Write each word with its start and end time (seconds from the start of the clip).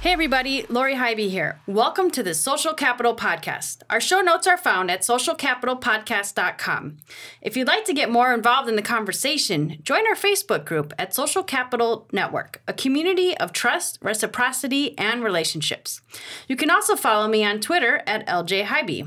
Hey 0.00 0.12
everybody, 0.12 0.64
Lori 0.70 0.94
Highby 0.94 1.28
here. 1.28 1.60
Welcome 1.66 2.10
to 2.12 2.22
the 2.22 2.32
Social 2.32 2.72
Capital 2.72 3.14
Podcast. 3.14 3.82
Our 3.90 4.00
show 4.00 4.22
notes 4.22 4.46
are 4.46 4.56
found 4.56 4.90
at 4.90 5.02
socialcapitalpodcast.com. 5.02 6.96
If 7.42 7.54
you'd 7.54 7.68
like 7.68 7.84
to 7.84 7.92
get 7.92 8.10
more 8.10 8.32
involved 8.32 8.70
in 8.70 8.76
the 8.76 8.82
conversation, 8.82 9.76
join 9.82 10.06
our 10.06 10.14
Facebook 10.14 10.64
group 10.64 10.94
at 10.98 11.12
Social 11.14 11.42
Capital 11.42 12.08
Network, 12.12 12.62
a 12.66 12.72
community 12.72 13.36
of 13.36 13.52
trust, 13.52 13.98
reciprocity, 14.00 14.96
and 14.96 15.22
relationships. 15.22 16.00
You 16.48 16.56
can 16.56 16.70
also 16.70 16.96
follow 16.96 17.28
me 17.28 17.44
on 17.44 17.60
Twitter 17.60 18.02
at 18.06 18.26
LJ 18.26 18.64
Highby. 18.64 19.04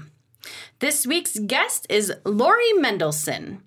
This 0.77 1.07
week's 1.07 1.39
guest 1.39 1.87
is 1.89 2.13
Lori 2.23 2.71
Mendelsohn. 2.73 3.63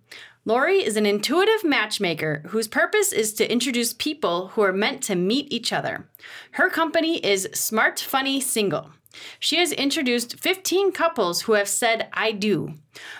Lori 0.49 0.77
is 0.77 0.97
an 0.97 1.07
intuitive 1.07 1.65
matchmaker 1.65 2.45
whose 2.51 2.69
purpose 2.69 3.13
is 3.13 3.33
to 3.35 3.51
introduce 3.51 3.93
people 3.93 4.47
who 4.55 4.63
are 4.63 4.73
meant 4.73 5.03
to 5.03 5.17
meet 5.17 5.53
each 5.53 5.73
other. 5.73 6.09
Her 6.53 6.71
company 6.71 7.19
is 7.19 7.49
Smart 7.53 7.99
Funny 7.99 8.41
Single. 8.41 8.93
She 9.39 9.57
has 9.57 9.73
introduced 9.73 10.39
15 10.39 10.93
couples 10.93 11.43
who 11.43 11.53
have 11.53 11.69
said, 11.69 12.09
I 12.13 12.33
do. 12.33 12.75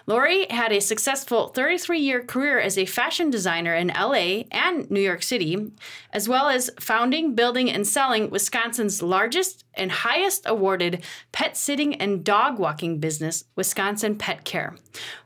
Lori 0.07 0.47
had 0.49 0.73
a 0.73 0.81
successful 0.81 1.49
33 1.49 1.99
year 1.99 2.23
career 2.23 2.59
as 2.59 2.79
a 2.79 2.87
fashion 2.87 3.31
designer 3.31 3.75
in 3.75 3.89
LA 3.89 4.45
and 4.51 4.91
New 4.91 5.01
York 5.01 5.23
City, 5.23 5.73
as 6.13 6.29
well 6.29 6.49
as 6.49 6.71
founding, 6.81 7.35
building, 7.35 7.71
and 7.71 7.87
selling 7.87 8.31
Wisconsin's 8.31 9.03
largest 9.03 9.65
and 9.75 9.93
highest 9.93 10.43
awarded 10.47 11.05
pet 11.33 11.57
sitting 11.57 11.95
and 11.95 12.25
dog 12.25 12.59
walking 12.59 12.99
business, 12.99 13.45
Wisconsin 13.55 14.17
Pet 14.17 14.45
Care. 14.45 14.77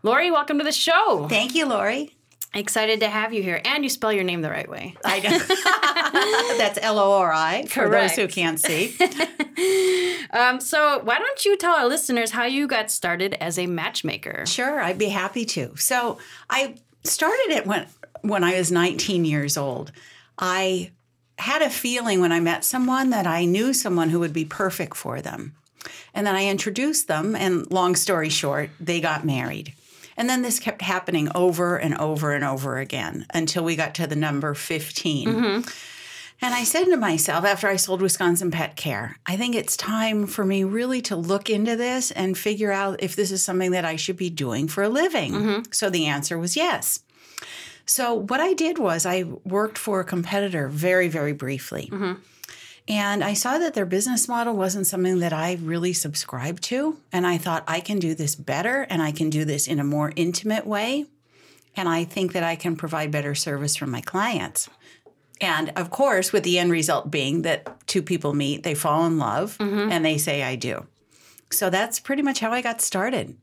Lori, 0.03 0.31
welcome 0.31 0.59
to 0.59 0.65
the 0.65 0.73
show. 0.73 1.27
Thank 1.29 1.55
you, 1.55 1.67
Lori. 1.67 2.17
Excited 2.53 3.01
to 3.01 3.09
have 3.09 3.33
you 3.33 3.43
here. 3.43 3.61
And 3.65 3.85
you 3.85 3.91
spell 3.91 4.13
your 4.13 4.25
name 4.25 4.43
the 4.43 4.51
right 4.51 4.69
way. 4.69 4.97
I 5.05 5.21
know. 5.21 5.39
That's 6.59 6.79
L 6.83 6.99
O 6.99 7.13
R 7.13 7.33
I 7.33 7.65
for 7.67 7.89
those 7.89 8.17
who 8.17 8.29
can't 8.29 8.59
see. 8.59 8.97
Um, 10.33 10.61
so, 10.61 11.01
why 11.03 11.19
don't 11.19 11.45
you 11.45 11.57
tell 11.57 11.75
our 11.75 11.89
listeners 11.89 12.31
how 12.31 12.45
you 12.45 12.69
got 12.69 12.91
started 12.91 13.35
as 13.41 13.59
a 13.59 13.67
matchmaker? 13.67 14.47
Sure, 14.47 14.81
I'd 14.81 14.97
be 14.97 15.09
happy 15.09 15.45
to. 15.47 15.75
So 15.77 16.19
I 16.49 16.77
started 17.03 17.51
it 17.51 17.67
when 17.67 17.87
when 18.23 18.45
I 18.45 18.57
was 18.57 18.71
19 18.71 19.25
years 19.25 19.57
old. 19.57 19.91
I 20.39 20.93
had 21.39 21.63
a 21.63 21.71
feeling 21.71 22.21
when 22.21 22.33
I 22.33 22.39
met 22.41 22.65
someone 22.65 23.11
that 23.11 23.27
I 23.27 23.45
knew 23.45 23.73
someone 23.73 24.11
who 24.11 24.21
would 24.21 24.33
be 24.33 24.45
perfect 24.45 24.97
for 24.97 25.21
them. 25.21 25.55
And 26.15 26.27
then 26.27 26.37
I 26.37 26.47
introduced 26.47 27.09
them, 27.09 27.35
and 27.35 27.71
long 27.71 27.97
story 27.97 28.29
short, 28.29 28.71
they 28.79 29.01
got 29.01 29.25
married. 29.25 29.75
And 30.21 30.29
then 30.29 30.43
this 30.43 30.59
kept 30.59 30.83
happening 30.83 31.31
over 31.35 31.79
and 31.79 31.97
over 31.97 32.35
and 32.35 32.45
over 32.45 32.77
again 32.77 33.25
until 33.33 33.65
we 33.65 33.75
got 33.75 33.95
to 33.95 34.07
the 34.07 34.15
number 34.15 34.53
15. 34.53 35.29
Mm-hmm. 35.29 35.71
And 36.43 36.55
I 36.55 36.63
said 36.63 36.85
to 36.85 36.99
myself 36.99 37.43
after 37.47 37.69
I 37.69 37.77
sold 37.77 38.03
Wisconsin 38.03 38.51
Pet 38.51 38.77
Care, 38.77 39.17
I 39.25 39.39
think 39.39 39.55
it's 39.55 39.79
time 39.79 40.27
for 40.27 40.45
me 40.45 40.63
really 40.63 41.01
to 41.03 41.17
look 41.17 41.49
into 41.49 41.75
this 41.75 42.11
and 42.11 42.37
figure 42.37 42.71
out 42.71 43.03
if 43.03 43.17
this 43.17 43.33
is 43.33 43.43
something 43.43 43.71
that 43.71 43.87
I 43.87 43.97
should 43.97 44.19
be 44.19 44.29
doing 44.29 44.69
for 44.69 44.83
a 44.83 44.91
living. 44.91 45.33
Mm-hmm. 45.33 45.73
So 45.73 45.89
the 45.89 46.05
answer 46.05 46.39
was 46.39 46.55
yes. 46.55 47.01
So 47.87 48.13
what 48.13 48.41
I 48.41 48.53
did 48.53 48.79
was 48.79 49.07
I 49.07 49.23
worked 49.23 49.79
for 49.79 50.01
a 50.01 50.05
competitor 50.05 50.69
very, 50.69 51.09
very 51.09 51.33
briefly. 51.33 51.89
Mm-hmm. 51.91 52.21
And 52.91 53.23
I 53.23 53.35
saw 53.35 53.57
that 53.59 53.75
their 53.75 53.87
business 53.87 54.27
model 54.27 54.57
wasn't 54.57 54.87
something 54.87 55.21
that 55.21 55.33
I 55.33 55.59
really 55.63 55.93
subscribed 55.93 56.65
to. 56.65 56.97
And 57.13 57.25
I 57.25 57.39
thought, 57.39 57.63
I 57.69 57.79
can 57.79 58.01
do 58.01 58.17
this 58.17 58.35
better 58.35 58.83
and 58.91 59.01
I 59.01 59.13
can 59.13 59.31
do 59.31 59.45
this 59.45 59.69
in 59.69 59.79
a 59.79 59.85
more 59.85 60.13
intimate 60.17 60.67
way. 60.67 61.07
And 61.77 61.89
I 61.89 62.03
think 62.03 62.33
that 62.33 62.43
I 62.43 62.57
can 62.57 62.75
provide 62.75 63.13
better 63.13 63.37
service 63.37 63.77
for 63.77 63.87
my 63.87 64.01
clients. 64.01 64.69
And 65.41 65.73
of 65.77 65.91
course, 65.91 66.33
with 66.33 66.43
the 66.43 66.59
end 66.59 66.73
result 66.73 67.13
being 67.13 67.43
that 67.43 67.87
two 67.87 68.03
people 68.03 68.35
meet, 68.35 68.65
they 68.65 68.75
fall 68.75 69.07
in 69.07 69.19
love, 69.19 69.57
mm-hmm. 69.59 69.91
and 69.91 70.05
they 70.05 70.19
say, 70.19 70.43
I 70.43 70.57
do. 70.57 70.87
So 71.53 71.71
that's 71.71 72.01
pretty 72.01 72.23
much 72.23 72.41
how 72.41 72.53
I 72.53 72.61
got 72.61 72.81
started. 72.81 73.37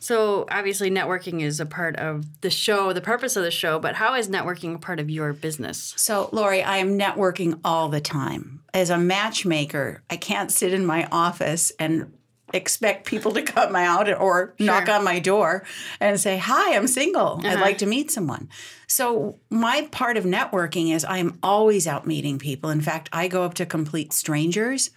So, 0.00 0.46
obviously, 0.50 0.90
networking 0.90 1.42
is 1.42 1.60
a 1.60 1.66
part 1.66 1.96
of 1.96 2.40
the 2.40 2.50
show, 2.50 2.92
the 2.92 3.00
purpose 3.00 3.36
of 3.36 3.42
the 3.42 3.50
show, 3.50 3.78
but 3.78 3.96
how 3.96 4.14
is 4.14 4.28
networking 4.28 4.74
a 4.74 4.78
part 4.78 5.00
of 5.00 5.10
your 5.10 5.32
business? 5.32 5.94
So, 5.96 6.28
Lori, 6.32 6.62
I 6.62 6.78
am 6.78 6.98
networking 6.98 7.58
all 7.64 7.88
the 7.88 8.00
time. 8.00 8.62
As 8.72 8.90
a 8.90 8.98
matchmaker, 8.98 10.02
I 10.08 10.16
can't 10.16 10.52
sit 10.52 10.72
in 10.72 10.86
my 10.86 11.08
office 11.10 11.72
and 11.78 12.12
expect 12.54 13.06
people 13.06 13.32
to 13.32 13.42
come 13.42 13.76
out 13.76 14.08
or 14.08 14.54
knock 14.58 14.88
on 14.88 15.04
my 15.04 15.18
door 15.18 15.64
and 16.00 16.18
say, 16.18 16.38
Hi, 16.38 16.76
I'm 16.76 16.86
single. 16.86 17.40
I'd 17.40 17.54
uh-huh. 17.54 17.60
like 17.60 17.78
to 17.78 17.86
meet 17.86 18.10
someone. 18.10 18.48
So, 18.86 19.38
my 19.50 19.88
part 19.90 20.16
of 20.16 20.24
networking 20.24 20.94
is 20.94 21.04
I'm 21.04 21.38
always 21.42 21.86
out 21.86 22.06
meeting 22.06 22.38
people. 22.38 22.70
In 22.70 22.80
fact, 22.80 23.08
I 23.12 23.28
go 23.28 23.42
up 23.42 23.54
to 23.54 23.66
complete 23.66 24.12
strangers 24.12 24.90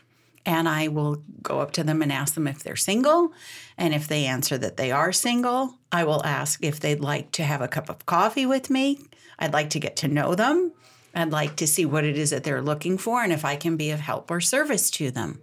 and 0.46 0.68
I 0.68 0.88
will 0.88 1.24
go 1.42 1.60
up 1.60 1.72
to 1.74 1.84
them 1.84 2.02
and 2.02 2.12
ask 2.12 2.34
them 2.34 2.48
if 2.48 2.64
they're 2.64 2.76
single. 2.76 3.34
And 3.78 3.94
if 3.94 4.08
they 4.08 4.26
answer 4.26 4.58
that 4.58 4.78
they 4.78 4.92
are 4.92 5.12
single, 5.12 5.76
I 5.92 6.04
will 6.04 6.26
ask 6.26 6.64
if 6.64 6.80
they'd 6.80 7.00
like 7.00 7.32
to 7.34 7.44
have 7.44 7.62
a 7.62 7.68
cup 7.68 7.90
of 7.90 8.06
coffee 8.06 8.46
with 8.46 8.70
me. 8.70 9.00
I'd 9.40 9.54
like 9.54 9.72
to 9.72 9.80
get 9.80 9.96
to 9.98 10.08
know 10.08 10.36
them. 10.36 10.72
I'd 11.14 11.32
like 11.32 11.58
to 11.58 11.68
see 11.68 11.86
what 11.86 12.06
it 12.06 12.18
is 12.18 12.30
that 12.30 12.44
they're 12.44 12.62
looking 12.62 12.98
for 12.98 13.24
and 13.24 13.34
if 13.34 13.44
I 13.44 13.56
can 13.56 13.76
be 13.76 13.92
of 13.92 14.00
help 14.00 14.32
or 14.32 14.40
service 14.40 14.90
to 14.92 15.12
them. 15.12 15.42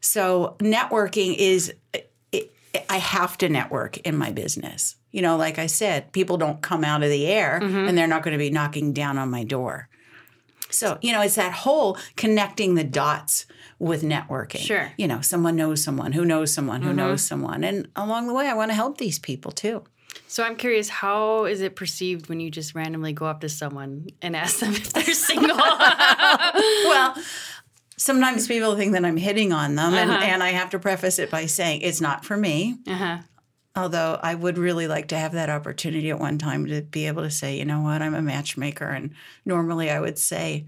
So, 0.00 0.56
networking 0.60 1.36
is, 1.36 1.74
it, 1.92 2.10
I 2.88 2.96
have 2.96 3.36
to 3.38 3.48
network 3.48 3.98
in 3.98 4.16
my 4.16 4.30
business. 4.30 4.96
You 5.10 5.22
know, 5.22 5.36
like 5.36 5.58
I 5.58 5.66
said, 5.66 6.12
people 6.12 6.38
don't 6.38 6.62
come 6.62 6.84
out 6.84 7.02
of 7.02 7.10
the 7.10 7.26
air 7.26 7.60
mm-hmm. 7.62 7.88
and 7.88 7.98
they're 7.98 8.06
not 8.06 8.22
going 8.22 8.32
to 8.32 8.38
be 8.38 8.50
knocking 8.50 8.92
down 8.92 9.18
on 9.18 9.30
my 9.30 9.44
door. 9.44 9.88
So, 10.70 10.98
you 11.02 11.12
know, 11.12 11.20
it's 11.20 11.34
that 11.34 11.52
whole 11.52 11.98
connecting 12.16 12.74
the 12.74 12.84
dots 12.84 13.46
with 13.80 14.02
networking. 14.04 14.58
Sure. 14.60 14.92
You 14.96 15.08
know, 15.08 15.20
someone 15.22 15.56
knows 15.56 15.82
someone 15.82 16.12
who 16.12 16.24
knows 16.24 16.52
someone 16.54 16.82
who 16.82 16.92
knows 16.92 17.22
someone. 17.24 17.64
And 17.64 17.88
along 17.96 18.28
the 18.28 18.34
way, 18.34 18.46
I 18.46 18.54
want 18.54 18.70
to 18.70 18.74
help 18.76 18.98
these 18.98 19.18
people 19.18 19.50
too. 19.50 19.82
So, 20.28 20.44
I'm 20.44 20.54
curious, 20.56 20.88
how 20.88 21.44
is 21.46 21.60
it 21.60 21.74
perceived 21.76 22.28
when 22.28 22.38
you 22.40 22.50
just 22.50 22.74
randomly 22.74 23.12
go 23.12 23.26
up 23.26 23.40
to 23.40 23.48
someone 23.48 24.06
and 24.22 24.36
ask 24.36 24.58
them 24.60 24.72
if 24.74 24.92
they're 24.92 25.04
single? 25.14 25.56
well, 26.86 27.14
sometimes 27.96 28.46
people 28.46 28.76
think 28.76 28.92
that 28.92 29.04
I'm 29.04 29.16
hitting 29.16 29.52
on 29.52 29.74
them, 29.76 29.94
and, 29.94 30.10
Uh-huh. 30.10 30.22
and 30.24 30.42
I 30.42 30.50
have 30.50 30.70
to 30.70 30.78
preface 30.78 31.18
it 31.18 31.30
by 31.30 31.46
saying 31.46 31.82
it's 31.82 32.00
not 32.00 32.24
for 32.24 32.36
me. 32.36 32.78
uh-huh. 32.86 33.18
Although 33.76 34.18
I 34.20 34.34
would 34.34 34.58
really 34.58 34.88
like 34.88 35.08
to 35.08 35.16
have 35.16 35.30
that 35.32 35.48
opportunity 35.48 36.10
at 36.10 36.18
one 36.18 36.38
time 36.38 36.66
to 36.66 36.82
be 36.82 37.06
able 37.06 37.22
to 37.22 37.30
say, 37.30 37.56
you 37.56 37.64
know 37.64 37.80
what, 37.82 38.02
I'm 38.02 38.16
a 38.16 38.20
matchmaker. 38.22 38.84
And 38.86 39.14
normally 39.46 39.90
I 39.90 40.00
would 40.00 40.18
say, 40.18 40.66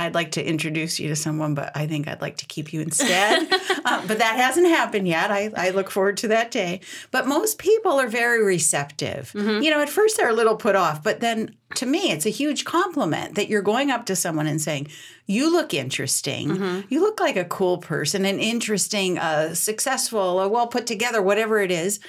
I'd 0.00 0.14
like 0.14 0.32
to 0.32 0.44
introduce 0.44 0.98
you 0.98 1.08
to 1.08 1.16
someone, 1.16 1.54
but 1.54 1.70
I 1.76 1.86
think 1.86 2.08
I'd 2.08 2.20
like 2.20 2.36
to 2.38 2.46
keep 2.46 2.72
you 2.72 2.80
instead. 2.80 3.48
uh, 3.84 4.06
but 4.06 4.18
that 4.18 4.36
hasn't 4.36 4.66
happened 4.68 5.06
yet. 5.08 5.30
I, 5.30 5.50
I 5.56 5.70
look 5.70 5.90
forward 5.90 6.16
to 6.18 6.28
that 6.28 6.50
day. 6.50 6.80
But 7.10 7.26
most 7.26 7.58
people 7.58 7.92
are 8.00 8.08
very 8.08 8.42
receptive. 8.44 9.32
You 9.34 9.70
know, 9.70 9.80
at 9.80 9.88
first 9.88 10.16
they're 10.16 10.28
a 10.28 10.34
little 10.34 10.56
put 10.56 10.74
off, 10.76 11.02
but 11.02 11.20
then 11.20 11.54
to 11.76 11.86
me, 11.86 12.10
it's 12.10 12.26
a 12.26 12.30
huge 12.30 12.64
compliment 12.64 13.36
that 13.36 13.48
you're 13.48 13.62
going 13.62 13.90
up 13.90 14.06
to 14.06 14.16
someone 14.16 14.46
and 14.48 14.60
saying, 14.60 14.88
You 15.26 15.52
look 15.52 15.72
interesting. 15.72 16.84
You 16.88 17.00
look 17.00 17.20
like 17.20 17.36
a 17.36 17.44
cool 17.44 17.78
person, 17.78 18.24
an 18.24 18.40
interesting, 18.40 19.18
uh, 19.18 19.54
successful, 19.54 20.40
a 20.40 20.48
well 20.48 20.66
put 20.66 20.86
together, 20.86 21.22
whatever 21.22 21.60
it 21.60 21.70
is. 21.70 22.00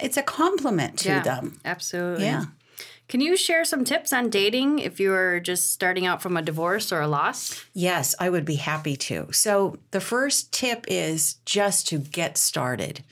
It's 0.00 0.16
a 0.16 0.22
compliment 0.22 0.98
to 1.00 1.08
Yeah, 1.10 1.22
them. 1.22 1.60
absolutely. 1.64 2.24
Yeah. 2.24 2.44
Can 3.12 3.20
you 3.20 3.36
share 3.36 3.66
some 3.66 3.84
tips 3.84 4.10
on 4.14 4.30
dating 4.30 4.78
if 4.78 4.98
you're 4.98 5.38
just 5.38 5.70
starting 5.70 6.06
out 6.06 6.22
from 6.22 6.34
a 6.34 6.40
divorce 6.40 6.90
or 6.90 7.02
a 7.02 7.06
loss? 7.06 7.62
Yes, 7.74 8.14
I 8.18 8.30
would 8.30 8.46
be 8.46 8.54
happy 8.54 8.96
to. 8.96 9.30
So, 9.32 9.76
the 9.90 10.00
first 10.00 10.50
tip 10.50 10.86
is 10.88 11.34
just 11.44 11.86
to 11.88 11.98
get 11.98 12.38
started. 12.38 13.04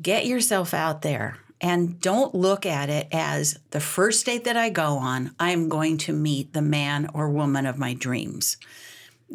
Get 0.00 0.26
yourself 0.26 0.72
out 0.72 1.02
there 1.02 1.38
and 1.60 2.00
don't 2.00 2.36
look 2.36 2.64
at 2.64 2.88
it 2.88 3.08
as 3.10 3.58
the 3.72 3.80
first 3.80 4.26
date 4.26 4.44
that 4.44 4.56
I 4.56 4.70
go 4.70 4.98
on, 4.98 5.34
I'm 5.40 5.68
going 5.68 5.98
to 5.98 6.12
meet 6.12 6.52
the 6.52 6.62
man 6.62 7.08
or 7.12 7.28
woman 7.30 7.66
of 7.66 7.78
my 7.78 7.94
dreams. 7.94 8.58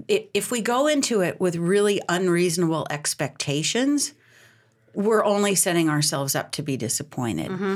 If 0.07 0.51
we 0.51 0.61
go 0.61 0.87
into 0.87 1.19
it 1.19 1.41
with 1.41 1.57
really 1.57 2.01
unreasonable 2.07 2.87
expectations, 2.89 4.13
we're 4.93 5.25
only 5.25 5.53
setting 5.53 5.89
ourselves 5.89 6.33
up 6.33 6.53
to 6.53 6.63
be 6.63 6.77
disappointed. 6.77 7.51
Mm-hmm. 7.51 7.75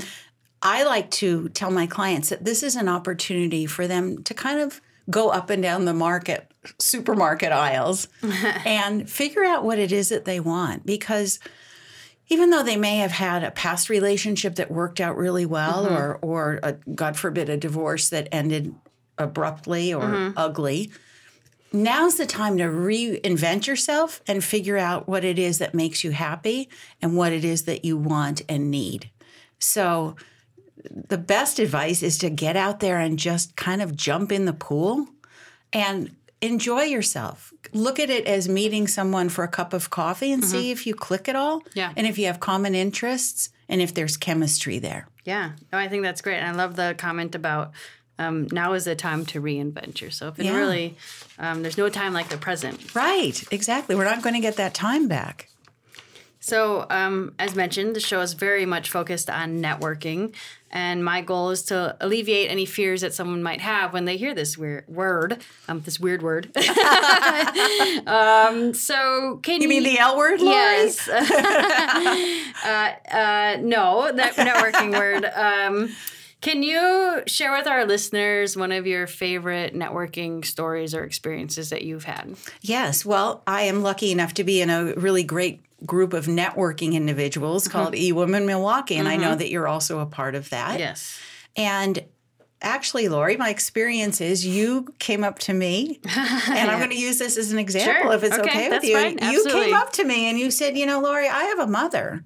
I 0.61 0.83
like 0.83 1.09
to 1.11 1.50
tell 1.50 1.71
my 1.71 1.88
clients 1.88 2.29
that 2.29 2.44
this 2.45 2.63
is 2.63 2.75
an 2.75 2.89
opportunity 2.89 3.65
for 3.65 3.88
them 3.88 4.23
to 4.23 4.33
kind 4.33 4.59
of 4.59 4.81
go 5.09 5.29
up 5.29 5.50
and 5.50 5.63
down 5.63 5.85
the 5.85 5.94
market 5.94 6.51
supermarket 6.77 7.51
aisles 7.51 8.07
and 8.65 9.09
figure 9.09 9.45
out 9.45 9.63
what 9.63 9.79
it 9.79 9.91
is 9.91 10.09
that 10.09 10.25
they 10.25 10.39
want 10.39 10.85
because 10.85 11.39
even 12.27 12.50
though 12.51 12.61
they 12.61 12.75
may 12.77 12.97
have 12.97 13.11
had 13.11 13.44
a 13.44 13.50
past 13.50 13.89
relationship 13.89 14.56
that 14.56 14.69
worked 14.69 15.00
out 15.01 15.15
really 15.17 15.45
well 15.45 15.85
Mm-hmm. 15.85 15.95
or 15.95 16.19
or 16.21 16.59
a, 16.62 16.73
god 16.94 17.15
forbid 17.17 17.50
a 17.50 17.57
divorce 17.57 18.09
that 18.09 18.27
ended 18.31 18.75
abruptly 19.17 19.94
or 19.94 20.03
Mm-hmm. 20.03 20.38
ugly 20.38 20.91
now's 21.71 22.15
the 22.15 22.25
time 22.25 22.57
to 22.57 22.65
reinvent 22.65 23.67
yourself 23.67 24.21
and 24.27 24.44
figure 24.44 24.77
out 24.77 25.07
what 25.07 25.23
it 25.23 25.39
is 25.39 25.59
that 25.59 25.73
makes 25.73 26.03
you 26.03 26.12
happy 26.12 26.67
and 27.01 27.15
what 27.15 27.31
it 27.31 27.45
is 27.45 27.63
that 27.63 27.85
you 27.85 27.95
want 27.97 28.41
and 28.50 28.69
need 28.69 29.09
so 29.59 30.15
the 30.83 31.17
best 31.17 31.59
advice 31.59 32.01
is 32.03 32.17
to 32.19 32.29
get 32.29 32.55
out 32.55 32.79
there 32.79 32.99
and 32.99 33.19
just 33.19 33.55
kind 33.55 33.81
of 33.81 33.95
jump 33.95 34.31
in 34.31 34.45
the 34.45 34.53
pool 34.53 35.07
and 35.73 36.15
enjoy 36.41 36.83
yourself. 36.83 37.53
Look 37.73 37.99
at 37.99 38.09
it 38.09 38.25
as 38.25 38.47
meeting 38.47 38.87
someone 38.87 39.29
for 39.29 39.43
a 39.43 39.47
cup 39.47 39.73
of 39.73 39.89
coffee 39.89 40.31
and 40.31 40.43
see 40.43 40.71
if 40.71 40.87
you 40.87 40.95
click 40.95 41.27
at 41.27 41.35
all. 41.35 41.59
Mm-hmm. 41.59 41.69
Yeah. 41.79 41.93
And 41.97 42.07
if 42.07 42.17
you 42.17 42.27
have 42.27 42.39
common 42.39 42.75
interests 42.75 43.49
and 43.67 43.81
if 43.81 43.93
there's 43.93 44.15
chemistry 44.17 44.79
there. 44.79 45.07
Yeah. 45.25 45.51
No, 45.71 45.77
I 45.77 45.87
think 45.89 46.03
that's 46.03 46.21
great. 46.21 46.37
And 46.37 46.47
I 46.47 46.51
love 46.51 46.75
the 46.75 46.95
comment 46.97 47.35
about 47.35 47.71
um, 48.17 48.47
now 48.51 48.73
is 48.73 48.85
the 48.85 48.95
time 48.95 49.25
to 49.27 49.41
reinvent 49.41 50.01
yourself. 50.01 50.39
And 50.39 50.47
Yeah. 50.47 50.55
really, 50.55 50.97
um, 51.37 51.61
there's 51.61 51.77
no 51.77 51.89
time 51.89 52.13
like 52.13 52.29
the 52.29 52.37
present. 52.37 52.93
Right. 52.95 53.41
Exactly. 53.51 53.95
We're 53.95 54.05
not 54.05 54.21
going 54.21 54.35
to 54.35 54.41
get 54.41 54.55
that 54.57 54.73
time 54.73 55.07
back. 55.07 55.49
So, 56.41 56.85
um, 56.89 57.33
as 57.37 57.53
mentioned, 57.53 57.95
the 57.95 57.99
show 57.99 58.21
is 58.21 58.33
very 58.33 58.65
much 58.65 58.89
focused 58.89 59.29
on 59.29 59.61
networking. 59.61 60.33
And 60.71 61.04
my 61.04 61.21
goal 61.21 61.50
is 61.50 61.63
to 61.63 61.98
alleviate 62.00 62.51
any 62.51 62.66
fears 62.66 63.01
that 63.01 63.13
someone 63.13 63.42
might 63.42 63.62
have 63.62 63.92
when 63.92 64.06
they 64.06 64.18
hear 64.18 64.36
this 64.36 64.57
weird 64.57 64.88
word, 64.88 65.42
um, 65.68 65.81
this 65.81 66.00
weird 66.00 66.21
word. 66.21 66.56
um, 68.07 68.74
so, 68.74 69.39
can 69.42 69.62
You 69.62 69.68
mean 69.68 69.83
the 69.83 69.98
L 69.98 70.18
word, 70.18 70.39
Lori? 70.42 70.51
Yes. 70.51 71.07
uh, 71.10 72.94
uh, 73.12 73.57
no, 73.62 74.12
that 74.13 74.36
networking 74.36 74.98
word. 74.98 75.25
Um, 75.25 75.89
can 76.41 76.63
you 76.63 77.21
share 77.27 77.51
with 77.51 77.68
our 77.68 77.86
listeners 77.86 78.56
one 78.56 78.71
of 78.71 78.88
your 78.88 79.07
favorite 79.07 79.74
networking 79.75 80.45
stories 80.45 80.94
or 80.95 81.03
experiences 81.03 81.69
that 81.71 81.81
you've 81.83 82.06
had? 82.06 82.36
Yes. 82.62 83.06
Well, 83.06 83.44
I 83.45 83.63
am 83.63 83.81
lucky 83.83 84.12
enough 84.12 84.33
to 84.36 84.44
be 84.44 84.62
in 84.62 84.69
a 84.69 84.94
really 84.95 85.24
great 85.24 85.62
group 85.86 86.13
of 86.13 86.25
networking 86.27 86.94
individuals 86.94 87.63
Mm-hmm. 87.68 87.71
called 87.71 87.95
E 87.95 88.12
Milwaukee. 88.12 88.95
And 88.95 89.07
I 89.07 89.15
know 89.18 89.36
that 89.36 89.50
you're 89.50 89.68
also 89.68 90.00
a 90.00 90.06
part 90.06 90.36
of 90.36 90.50
that. 90.50 90.80
Yes. 90.80 91.19
And 91.56 92.03
actually, 92.62 93.07
Lori, 93.09 93.38
my 93.38 93.50
experience 93.50 94.19
is 94.21 94.45
you 94.45 94.94
came 95.00 95.24
up 95.24 95.39
to 95.39 95.53
me, 95.53 96.00
and 96.50 96.69
I'm 96.71 96.77
going 96.80 96.89
to 96.91 97.00
use 97.00 97.18
this 97.19 97.38
as 97.38 97.51
an 97.51 97.59
example 97.59 98.03
Sure. 98.03 98.13
if 98.13 98.24
it's 98.24 98.38
Okay, 98.38 98.50
okay, 98.50 98.69
with 98.69 98.83
you. 98.83 98.94
fine. 98.95 99.12
You 99.13 99.39
Absolutely. 99.39 99.65
came 99.68 99.74
up 99.74 99.91
to 99.94 100.03
me 100.03 100.30
and 100.30 100.38
you 100.38 100.51
said, 100.51 100.77
You 100.77 100.86
know, 100.86 101.00
Lori, 101.01 101.27
I 101.27 101.44
have 101.45 101.59
a 101.59 101.68
mother. 101.68 102.24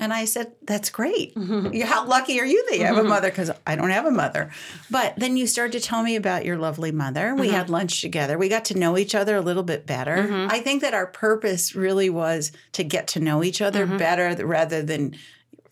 And 0.00 0.12
I 0.12 0.26
said, 0.26 0.52
That's 0.62 0.90
great. 0.90 1.34
Mm-hmm. 1.34 1.80
How 1.80 2.06
lucky 2.06 2.38
are 2.40 2.44
you 2.46 2.64
that 2.70 2.78
you 2.78 2.84
have 2.84 2.98
a 2.98 3.02
mother? 3.04 3.28
Because 3.30 3.50
I 3.66 3.74
don't 3.76 3.90
have 3.90 4.06
a 4.06 4.10
mother. 4.10 4.50
But 4.90 5.14
then 5.16 5.36
you 5.36 5.46
started 5.46 5.80
to 5.80 5.86
tell 5.86 6.02
me 6.02 6.14
about 6.16 6.44
your 6.44 6.56
lovely 6.56 6.92
mother. 6.92 7.34
We 7.34 7.46
Mm-hmm. 7.48 7.56
had 7.56 7.70
lunch 7.70 8.00
together. 8.00 8.38
We 8.38 8.48
got 8.48 8.64
to 8.66 8.78
know 8.78 8.96
each 8.96 9.14
other 9.14 9.34
a 9.36 9.40
little 9.40 9.64
bit 9.64 9.86
better. 9.86 10.46
I 10.50 10.60
think 10.60 10.82
that 10.82 10.94
our 10.94 11.06
purpose 11.06 11.74
really 11.74 12.10
was 12.10 12.52
to 12.72 12.84
get 12.84 13.08
to 13.08 13.20
know 13.20 13.42
each 13.42 13.60
other 13.60 13.86
Mm-hmm. 13.86 13.96
better 13.96 14.46
rather 14.46 14.82
than 14.82 15.16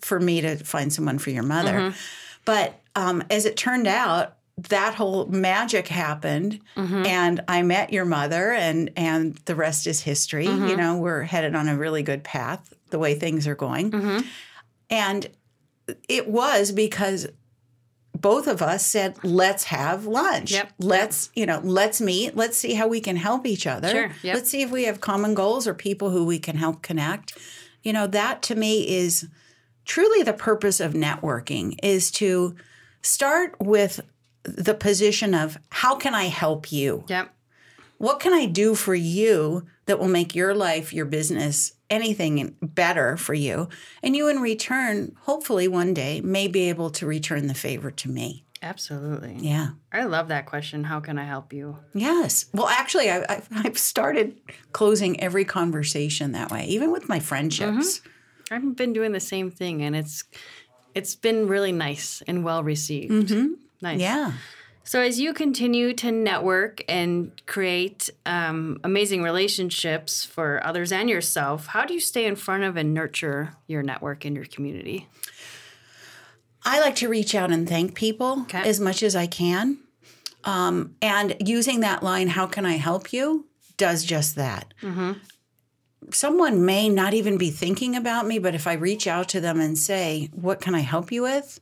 for 0.00 0.18
me 0.20 0.40
to 0.40 0.56
find 0.56 0.92
someone 0.92 1.18
for 1.18 1.30
your 1.30 1.42
mother. 1.42 1.72
Mm-hmm. 1.72 1.96
But 2.44 2.80
um, 2.94 3.22
as 3.30 3.44
it 3.44 3.56
turned 3.56 3.86
out, 3.86 4.35
that 4.58 4.94
whole 4.94 5.26
magic 5.26 5.88
happened, 5.88 6.60
Mm-hmm. 6.76 7.06
and 7.06 7.44
I 7.48 7.62
met 7.62 7.92
your 7.92 8.04
mother, 8.04 8.52
and 8.52 8.90
and 8.96 9.36
the 9.44 9.54
rest 9.54 9.86
is 9.86 10.00
history. 10.02 10.46
Mm-hmm. 10.46 10.68
You 10.68 10.76
know, 10.76 10.96
we're 10.96 11.22
headed 11.22 11.54
on 11.54 11.68
a 11.68 11.76
really 11.76 12.02
good 12.02 12.24
path 12.24 12.72
the 12.90 12.98
way 12.98 13.14
things 13.14 13.46
are 13.46 13.54
going, 13.54 13.90
Mm-hmm. 13.90 14.26
and 14.90 15.28
it 16.08 16.28
was 16.28 16.72
because 16.72 17.28
both 18.18 18.46
of 18.46 18.62
us 18.62 18.84
said, 18.84 19.16
"Let's 19.22 19.64
have 19.64 20.06
lunch. 20.06 20.52
Yep. 20.52 20.72
Let's 20.78 21.30
you 21.34 21.44
know, 21.44 21.60
let's 21.62 22.00
meet. 22.00 22.34
Let's 22.34 22.56
see 22.56 22.72
how 22.74 22.88
we 22.88 23.00
can 23.00 23.16
help 23.16 23.46
each 23.46 23.66
other. 23.66 23.88
Sure. 23.90 24.10
Yep. 24.22 24.34
Let's 24.34 24.48
see 24.50 24.62
if 24.62 24.70
we 24.70 24.84
have 24.84 25.00
common 25.02 25.34
goals 25.34 25.66
or 25.66 25.74
people 25.74 26.10
who 26.10 26.24
we 26.24 26.38
can 26.38 26.56
help 26.56 26.80
connect." 26.82 27.36
You 27.82 27.92
know, 27.92 28.06
that 28.08 28.42
to 28.44 28.54
me 28.56 28.88
is 28.88 29.28
truly 29.84 30.22
the 30.22 30.32
purpose 30.32 30.80
of 30.80 30.94
networking 30.94 31.78
is 31.82 32.10
to 32.12 32.56
start 33.02 33.54
with 33.60 34.00
the 34.46 34.74
position 34.74 35.34
of 35.34 35.58
how 35.70 35.96
can 35.96 36.14
I 36.14 36.24
help 36.24 36.72
you? 36.72 37.04
Yep. 37.08 37.32
What 37.98 38.20
can 38.20 38.34
I 38.34 38.46
do 38.46 38.74
for 38.74 38.94
you 38.94 39.66
that 39.86 39.98
will 39.98 40.08
make 40.08 40.34
your 40.34 40.54
life, 40.54 40.92
your 40.92 41.06
business, 41.06 41.72
anything 41.88 42.54
better 42.60 43.16
for 43.16 43.32
you? 43.32 43.68
And 44.02 44.14
you, 44.14 44.28
in 44.28 44.40
return, 44.40 45.16
hopefully 45.22 45.66
one 45.66 45.94
day 45.94 46.20
may 46.20 46.46
be 46.46 46.68
able 46.68 46.90
to 46.90 47.06
return 47.06 47.46
the 47.46 47.54
favor 47.54 47.90
to 47.90 48.08
me. 48.08 48.44
Absolutely. 48.62 49.36
Yeah. 49.38 49.70
I 49.92 50.04
love 50.04 50.28
that 50.28 50.46
question. 50.46 50.84
How 50.84 51.00
can 51.00 51.18
I 51.18 51.24
help 51.24 51.52
you? 51.52 51.78
Yes. 51.94 52.46
Well, 52.52 52.68
actually, 52.68 53.10
I, 53.10 53.42
I've 53.50 53.78
started 53.78 54.40
closing 54.72 55.20
every 55.20 55.44
conversation 55.44 56.32
that 56.32 56.50
way, 56.50 56.66
even 56.66 56.90
with 56.90 57.08
my 57.08 57.20
friendships. 57.20 58.00
Mm-hmm. 58.00 58.54
I've 58.54 58.76
been 58.76 58.92
doing 58.92 59.12
the 59.12 59.20
same 59.20 59.50
thing, 59.50 59.82
and 59.82 59.96
it's 59.96 60.24
it's 60.94 61.14
been 61.14 61.48
really 61.48 61.72
nice 61.72 62.22
and 62.26 62.44
well 62.44 62.62
received. 62.62 63.12
Mm-hmm. 63.12 63.54
Nice. 63.80 63.94
Mm-hmm. 63.94 64.00
Yeah. 64.00 64.32
So 64.84 65.00
as 65.00 65.18
you 65.18 65.34
continue 65.34 65.92
to 65.94 66.12
network 66.12 66.80
and 66.88 67.32
create 67.46 68.08
um, 68.24 68.78
amazing 68.84 69.22
relationships 69.24 70.24
for 70.24 70.64
others 70.64 70.92
and 70.92 71.10
yourself, 71.10 71.66
how 71.66 71.84
do 71.84 71.92
you 71.92 71.98
stay 71.98 72.24
in 72.24 72.36
front 72.36 72.62
of 72.62 72.76
and 72.76 72.94
nurture 72.94 73.54
your 73.66 73.82
network 73.82 74.24
and 74.24 74.36
your 74.36 74.44
community? 74.44 75.08
I 76.64 76.78
like 76.80 76.94
to 76.96 77.08
reach 77.08 77.34
out 77.34 77.50
and 77.50 77.68
thank 77.68 77.94
people 77.96 78.42
Okay. 78.42 78.62
as 78.68 78.78
much 78.78 79.02
as 79.02 79.16
I 79.16 79.26
can. 79.26 79.78
Um, 80.44 80.94
and 81.02 81.34
using 81.44 81.80
that 81.80 82.04
line, 82.04 82.28
how 82.28 82.46
can 82.46 82.64
I 82.64 82.74
help 82.76 83.12
you, 83.12 83.46
does 83.76 84.04
just 84.04 84.36
that. 84.36 84.72
Someone 86.10 86.64
may 86.64 86.88
not 86.88 87.12
even 87.14 87.36
be 87.36 87.50
thinking 87.50 87.96
about 87.96 88.26
me, 88.28 88.38
but 88.38 88.54
if 88.54 88.68
I 88.68 88.74
reach 88.74 89.08
out 89.08 89.28
to 89.30 89.40
them 89.40 89.60
and 89.60 89.76
say, 89.76 90.28
What 90.32 90.60
can 90.60 90.74
I 90.76 90.80
help 90.80 91.10
you 91.10 91.22
with? 91.22 91.58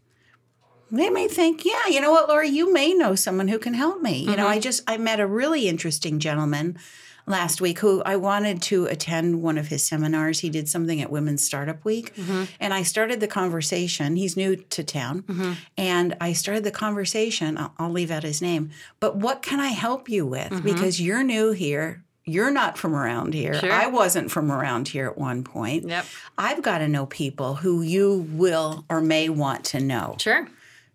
They 0.90 1.10
may 1.10 1.28
think, 1.28 1.64
Yeah, 1.64 1.86
you 1.88 2.00
know 2.00 2.10
what, 2.10 2.28
Laura, 2.28 2.46
you 2.46 2.72
may 2.72 2.94
know 2.94 3.14
someone 3.14 3.48
who 3.48 3.58
can 3.58 3.74
help 3.74 4.02
me. 4.02 4.18
You 4.18 4.36
know, 4.36 4.46
I 4.46 4.54
mm-hmm. 4.54 4.62
just, 4.62 4.82
I 4.86 4.96
met 4.96 5.20
a 5.20 5.26
really 5.26 5.68
interesting 5.68 6.18
gentleman 6.18 6.78
last 7.26 7.60
week 7.60 7.78
who 7.78 8.02
I 8.02 8.16
wanted 8.16 8.60
to 8.62 8.86
attend 8.86 9.42
one 9.42 9.58
of 9.58 9.68
his 9.68 9.82
seminars. 9.82 10.40
He 10.40 10.50
did 10.50 10.68
something 10.68 11.00
at 11.00 11.10
Women's 11.10 11.44
Startup 11.44 11.82
Week. 11.84 12.14
Mm-hmm. 12.14 12.44
And 12.60 12.74
I 12.74 12.82
started 12.82 13.20
the 13.20 13.28
conversation. 13.28 14.16
He's 14.16 14.36
new 14.36 14.56
to 14.56 14.84
town. 14.84 15.22
Mm-hmm. 15.22 15.52
And 15.78 16.16
I 16.20 16.32
started 16.32 16.64
the 16.64 16.70
conversation. 16.70 17.56
I'll, 17.56 17.74
I'll 17.78 17.90
leave 17.90 18.10
out 18.10 18.22
his 18.22 18.42
name. 18.42 18.70
But 19.00 19.16
what 19.16 19.42
can 19.42 19.60
I 19.60 19.68
help 19.68 20.08
you 20.08 20.26
with? 20.26 20.62
Because 20.62 21.00
you're 21.00 21.22
new 21.22 21.52
here. 21.52 22.02
You're 22.26 22.50
not 22.50 22.78
from 22.78 22.94
around 22.94 23.34
here. 23.34 23.54
Sure. 23.54 23.70
I 23.70 23.86
wasn't 23.86 24.30
from 24.30 24.50
around 24.50 24.88
here 24.88 25.06
at 25.06 25.18
one 25.18 25.44
point. 25.44 25.86
Yep. 25.86 26.06
I've 26.38 26.62
got 26.62 26.78
to 26.78 26.88
know 26.88 27.04
people 27.04 27.56
who 27.56 27.82
you 27.82 28.26
will 28.30 28.86
or 28.88 29.02
may 29.02 29.28
want 29.28 29.64
to 29.66 29.80
know. 29.80 30.16
Sure. 30.18 30.48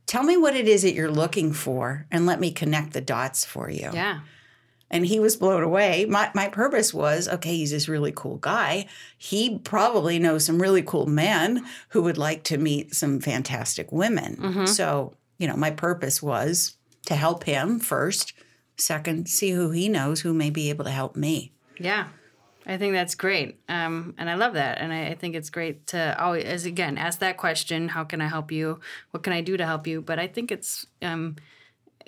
Tell 0.10 0.24
me 0.24 0.36
what 0.38 0.56
it 0.56 0.68
is 0.68 0.82
that 0.82 0.96
you're 0.96 1.12
looking 1.12 1.54
for 1.54 2.08
and 2.10 2.26
let 2.26 2.40
me 2.40 2.50
connect 2.52 2.94
the 2.94 3.02
dots 3.02 3.46
for 3.46 3.70
you 3.70 3.92
Yeah. 3.94 4.22
and 4.90 5.06
he 5.06 5.20
was 5.20 5.38
blown 5.38 5.62
away. 5.62 6.06
My 6.10 6.32
my 6.34 6.48
purpose 6.50 6.92
was 6.94 7.28
okay. 7.28 7.56
He's 7.58 7.70
this 7.70 7.88
really 7.88 8.12
cool 8.16 8.38
guy. 8.38 8.88
He 9.20 9.60
probably 9.60 10.18
knows 10.18 10.44
some 10.46 10.60
really 10.60 10.82
cool 10.82 11.06
men 11.06 11.64
who 11.90 12.02
would 12.02 12.18
like 12.18 12.42
to 12.46 12.58
meet 12.58 12.96
some 12.96 13.20
fantastic 13.20 13.92
women. 13.92 14.36
Mm-hmm. 14.38 14.66
So 14.66 15.14
you 15.38 15.48
know, 15.48 15.56
my 15.56 15.70
purpose 15.72 16.24
was 16.24 16.76
to 17.06 17.14
help 17.16 17.44
him 17.44 17.80
first. 17.80 18.34
Second, 18.78 19.30
see 19.30 19.52
who 19.52 19.70
he 19.72 19.90
knows 19.90 20.22
who 20.22 20.34
may 20.34 20.50
be 20.50 20.70
able 20.72 20.86
to 20.86 20.92
help 20.92 21.16
me. 21.16 21.52
Yeah. 21.80 22.08
I 22.70 22.78
think 22.78 22.94
that's 22.94 23.16
great. 23.16 23.60
Um, 23.68 24.14
and 24.20 24.30
I 24.30 24.36
love 24.36 24.54
that. 24.54 24.78
And 24.78 24.94
I, 24.94 25.08
I 25.08 25.16
think 25.16 25.36
it's 25.36 25.50
great 25.50 25.88
to 25.88 26.16
always, 26.22 26.44
as 26.46 26.66
again, 26.66 26.98
ask 27.00 27.20
that 27.20 27.38
question 27.38 27.88
how 27.90 28.04
can 28.04 28.22
I 28.22 28.28
help 28.28 28.52
you? 28.52 28.80
What 29.10 29.24
can 29.24 29.34
I 29.34 29.42
do 29.42 29.58
to 29.58 29.66
help 29.66 29.88
you? 29.88 30.02
But 30.02 30.20
I 30.20 30.28
think 30.28 30.52
it's, 30.52 30.86
um, 31.02 31.36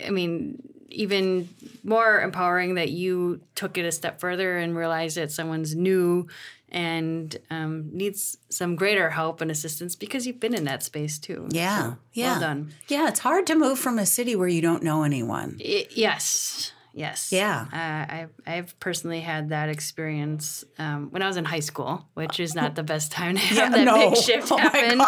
I 0.06 0.12
mean, 0.12 0.62
even 0.90 1.50
more 1.84 2.22
empowering 2.22 2.76
that 2.76 2.92
you 2.92 3.42
took 3.56 3.78
it 3.78 3.86
a 3.86 3.92
step 3.92 4.20
further 4.20 4.58
and 4.58 4.76
realized 4.76 5.18
that 5.18 5.32
someone's 5.32 5.76
new 5.76 6.28
and 6.70 7.36
um, 7.50 7.90
needs 7.92 8.38
some 8.50 8.76
greater 8.76 9.10
help 9.10 9.42
and 9.42 9.50
assistance 9.52 9.96
because 9.96 10.28
you've 10.28 10.40
been 10.40 10.54
in 10.54 10.66
that 10.66 10.84
space 10.84 11.18
too. 11.18 11.48
Yeah, 11.50 11.82
So, 11.82 11.98
yeah, 12.14 12.32
Well 12.34 12.40
done. 12.40 12.74
Yeah, 12.88 13.08
it's 13.08 13.20
hard 13.20 13.48
to 13.48 13.56
move 13.56 13.80
from 13.80 13.98
a 14.00 14.06
city 14.06 14.36
where 14.36 14.48
you 14.48 14.62
don't 14.62 14.84
know 14.84 15.04
anyone. 15.04 15.60
I- 15.60 15.88
yes. 15.92 16.72
Yes. 16.94 17.32
Yeah. 17.32 17.66
Uh, 17.72 18.14
I've, 18.14 18.30
I've 18.46 18.80
personally 18.80 19.22
had 19.22 19.50
that 19.50 19.70
experience 19.70 20.64
um, 20.78 21.10
when 21.12 21.22
I 21.22 21.28
was 21.28 21.38
in 21.38 21.46
high 21.46 21.62
school, 21.62 22.06
which 22.14 22.40
is 22.40 22.54
not 22.54 22.76
the 22.76 22.84
best 22.84 23.12
time 23.12 23.36
to 23.36 23.42
have 23.42 23.72
that 23.72 23.86
no. 23.86 24.10
big 24.12 24.20
shift 24.24 24.52
Oh 24.52 24.58
happen. 24.58 25.02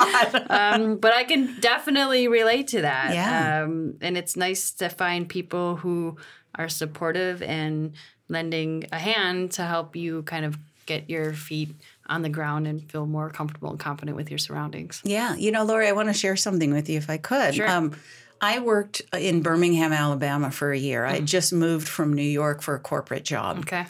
Um, 0.50 0.98
but 0.98 1.14
I 1.14 1.24
can 1.24 1.60
definitely 1.60 2.28
relate 2.28 2.68
to 2.70 2.82
that. 2.82 3.14
Yeah. 3.14 3.64
Um, 3.64 3.96
and 4.02 4.18
it's 4.18 4.36
nice 4.38 4.72
to 4.74 4.90
find 4.90 5.28
people 5.28 5.76
who 5.78 6.18
are 6.56 6.70
supportive 6.70 7.42
and 7.42 7.94
lending 8.30 8.86
a 8.92 9.00
hand 9.00 9.52
to 9.54 9.64
help 9.64 9.96
you 9.96 10.24
kind 10.24 10.46
of 10.46 10.58
get 10.86 11.10
your 11.10 11.34
feet 11.34 11.76
on 12.08 12.22
the 12.22 12.30
ground 12.30 12.68
and 12.68 12.90
feel 12.92 13.06
more 13.06 13.30
comfortable 13.30 13.70
and 13.70 13.80
confident 13.80 14.18
with 14.18 14.30
your 14.30 14.38
surroundings. 14.38 15.02
Yeah, 15.04 15.36
you 15.36 15.52
know, 15.52 15.64
Lori, 15.64 15.88
I 15.88 15.94
want 15.94 16.10
to 16.10 16.14
share 16.14 16.36
something 16.36 16.74
with 16.74 16.90
you 16.90 16.98
if 16.98 17.10
I 17.10 17.18
could. 17.18 17.56
Sure. 17.56 17.68
I 18.44 18.60
worked 18.60 19.02
in 19.18 19.42
Birmingham, 19.42 19.94
Alabama 19.94 20.52
for 20.52 20.74
a 20.74 20.78
year. 20.78 21.06
I 21.06 21.16
mm-hmm. 21.16 21.26
just 21.26 21.54
moved 21.54 21.88
from 21.88 22.12
New 22.12 22.22
York 22.22 22.62
for 22.62 22.76
a 22.76 22.80
corporate 22.80 23.24
job. 23.24 23.60
Okay. 23.60 23.86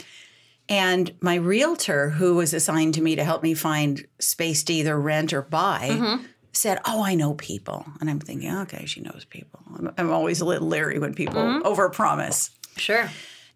And 0.69 1.11
my 1.21 1.35
realtor, 1.35 2.11
who 2.11 2.35
was 2.35 2.53
assigned 2.53 2.93
to 2.93 3.01
me 3.01 3.15
to 3.15 3.23
help 3.23 3.41
me 3.41 3.55
find 3.55 4.05
space 4.19 4.63
to 4.65 4.73
either 4.73 4.97
rent 4.99 5.33
or 5.33 5.41
buy, 5.41 5.89
mm-hmm. 5.91 6.25
said, 6.51 6.79
Oh, 6.85 7.03
I 7.03 7.15
know 7.15 7.33
people. 7.33 7.83
And 7.99 8.11
I'm 8.11 8.19
thinking, 8.19 8.51
oh, 8.51 8.61
okay, 8.61 8.85
she 8.85 9.01
knows 9.01 9.25
people. 9.27 9.59
I'm, 9.75 9.91
I'm 9.97 10.11
always 10.11 10.39
a 10.39 10.45
little 10.45 10.67
leery 10.67 10.99
when 10.99 11.15
people 11.15 11.41
mm-hmm. 11.41 11.67
overpromise. 11.67 12.51
Sure. 12.77 13.09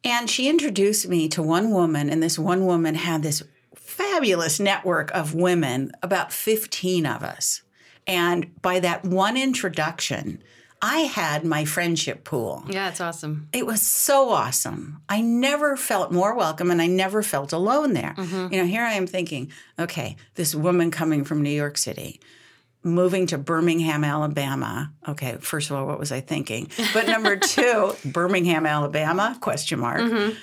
And 0.04 0.27
she 0.27 0.50
introduced 0.50 1.08
me 1.08 1.30
to 1.30 1.44
one 1.44 1.70
woman, 1.70 2.10
and 2.10 2.24
this 2.24 2.39
one 2.39 2.66
woman 2.66 2.96
had 2.96 3.22
this 3.22 3.44
fabulous 3.75 4.60
network 4.60 5.12
of 5.12 5.36
women, 5.36 5.92
about 6.01 6.34
15 6.34 7.06
of 7.06 7.22
us. 7.22 7.62
And 8.08 8.60
by 8.63 8.80
that 8.80 9.04
one 9.06 9.38
introduction, 9.38 10.42
I 10.82 11.00
had 11.00 11.44
my 11.44 11.66
friendship 11.66 12.24
pool. 12.24 12.64
Yeah, 12.70 12.90
it's 12.90 13.02
awesome. 13.02 13.50
It 13.52 13.66
was 13.66 13.82
so 13.82 14.30
awesome. 14.30 15.02
I 15.10 15.22
never 15.22 15.76
felt 15.76 16.12
more 16.12 16.36
welcome 16.36 16.70
and 16.70 16.82
I 16.82 16.88
never 16.88 17.24
felt 17.24 17.52
alone 17.52 17.94
there. 17.94 18.14
Mm-hmm. 18.18 18.54
You 18.54 18.62
know, 18.62 18.68
here 18.68 18.84
I 18.84 18.94
am 18.94 19.08
thinking, 19.08 19.52
okay, 19.80 20.18
this 20.36 20.54
woman 20.54 20.92
coming 20.92 21.24
from 21.24 21.42
New 21.42 21.50
York 21.50 21.78
City, 21.78 22.20
moving 22.84 23.26
to 23.28 23.38
Birmingham, 23.38 24.04
Alabama. 24.04 24.92
Okay, 25.08 25.38
first 25.40 25.72
of 25.72 25.78
all, 25.78 25.88
what 25.88 26.00
was 26.00 26.12
I 26.12 26.22
thinking? 26.22 26.70
But 26.94 27.08
number 27.08 27.36
two, 27.38 27.96
Birmingham, 28.06 28.66
Alabama? 28.66 29.36
Question 29.42 29.80
mark. 29.80 30.02
Mm-hmm. 30.02 30.36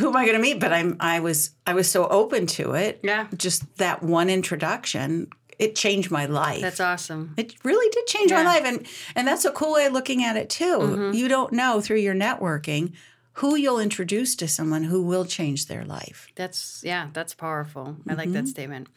Who 0.00 0.08
am 0.08 0.16
I 0.16 0.24
going 0.24 0.36
to 0.36 0.42
meet? 0.42 0.60
But 0.60 0.72
I'm 0.72 0.96
I 1.00 1.20
was 1.20 1.52
I 1.66 1.72
was 1.72 1.90
so 1.90 2.06
open 2.06 2.46
to 2.48 2.72
it. 2.72 3.00
Yeah. 3.02 3.28
Just 3.34 3.78
that 3.78 4.02
one 4.02 4.28
introduction, 4.28 5.28
it 5.58 5.74
changed 5.74 6.10
my 6.10 6.26
life. 6.26 6.60
That's 6.60 6.80
awesome. 6.80 7.34
It 7.36 7.54
really 7.64 7.90
did 7.90 8.06
change 8.06 8.30
my 8.30 8.42
life, 8.44 8.62
and 8.64 8.86
and 9.14 9.26
that's 9.26 9.44
a 9.44 9.52
cool 9.52 9.74
way 9.74 9.86
of 9.86 9.92
looking 9.92 10.22
at 10.22 10.36
it 10.36 10.50
too. 10.50 10.78
Mm-hmm. 10.78 11.14
You 11.14 11.28
don't 11.28 11.52
know 11.52 11.80
through 11.80 11.98
your 11.98 12.14
networking 12.14 12.92
who 13.36 13.54
you'll 13.54 13.78
introduce 13.78 14.34
to 14.34 14.48
someone 14.48 14.84
who 14.84 15.02
will 15.02 15.26
change 15.26 15.66
their 15.66 15.84
life. 15.84 16.28
That's 16.36 16.82
yeah, 16.84 17.08
that's 17.12 17.34
powerful. 17.34 17.96
I 18.08 18.14
like 18.14 18.32
that 18.32 18.44
mm-hmm. 18.44 18.46
statement. 18.46 18.88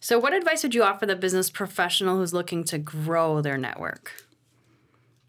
So, 0.00 0.18
what 0.18 0.34
advice 0.34 0.62
would 0.62 0.74
you 0.74 0.82
offer 0.82 1.06
the 1.06 1.16
business 1.16 1.48
professional 1.48 2.18
who's 2.18 2.34
looking 2.34 2.62
to 2.64 2.78
grow 2.78 3.40
their 3.40 3.56
network? 3.56 4.12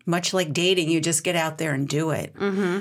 Much 0.05 0.33
like 0.33 0.51
dating, 0.51 0.89
you 0.89 0.99
just 0.99 1.23
get 1.23 1.35
out 1.35 1.57
there 1.57 1.73
and 1.73 1.87
do 1.87 2.11
it. 2.11 2.33
Mm-hmm. 2.33 2.79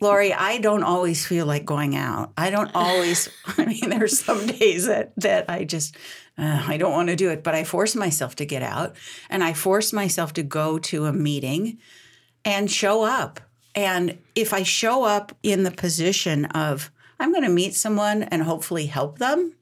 Lori, 0.00 0.32
I 0.32 0.58
don't 0.58 0.82
always 0.82 1.24
feel 1.26 1.46
like 1.46 1.64
going 1.64 1.96
out. 1.96 2.32
I 2.36 2.50
don't 2.50 2.70
always. 2.74 3.28
I 3.58 3.64
mean, 3.66 3.90
there's 3.90 4.18
some 4.18 4.46
days 4.46 4.86
that 4.86 5.12
that 5.16 5.48
I 5.48 5.64
just 5.64 5.96
uh, 6.36 6.62
I 6.66 6.76
don't 6.76 6.92
want 6.92 7.08
to 7.08 7.16
do 7.16 7.30
it, 7.30 7.42
but 7.42 7.54
I 7.54 7.64
force 7.64 7.94
myself 7.94 8.34
to 8.36 8.44
get 8.46 8.62
out, 8.62 8.96
and 9.30 9.42
I 9.44 9.52
force 9.52 9.92
myself 9.92 10.32
to 10.34 10.42
go 10.42 10.78
to 10.80 11.06
a 11.06 11.12
meeting 11.12 11.78
and 12.44 12.70
show 12.70 13.02
up. 13.04 13.40
And 13.74 14.18
if 14.34 14.52
I 14.52 14.62
show 14.62 15.04
up 15.04 15.32
in 15.42 15.62
the 15.64 15.70
position 15.70 16.44
of 16.46 16.90
I'm 17.18 17.30
going 17.32 17.44
to 17.44 17.48
meet 17.48 17.74
someone 17.74 18.22
and 18.24 18.42
hopefully 18.42 18.86
help 18.86 19.18
them, 19.18 19.54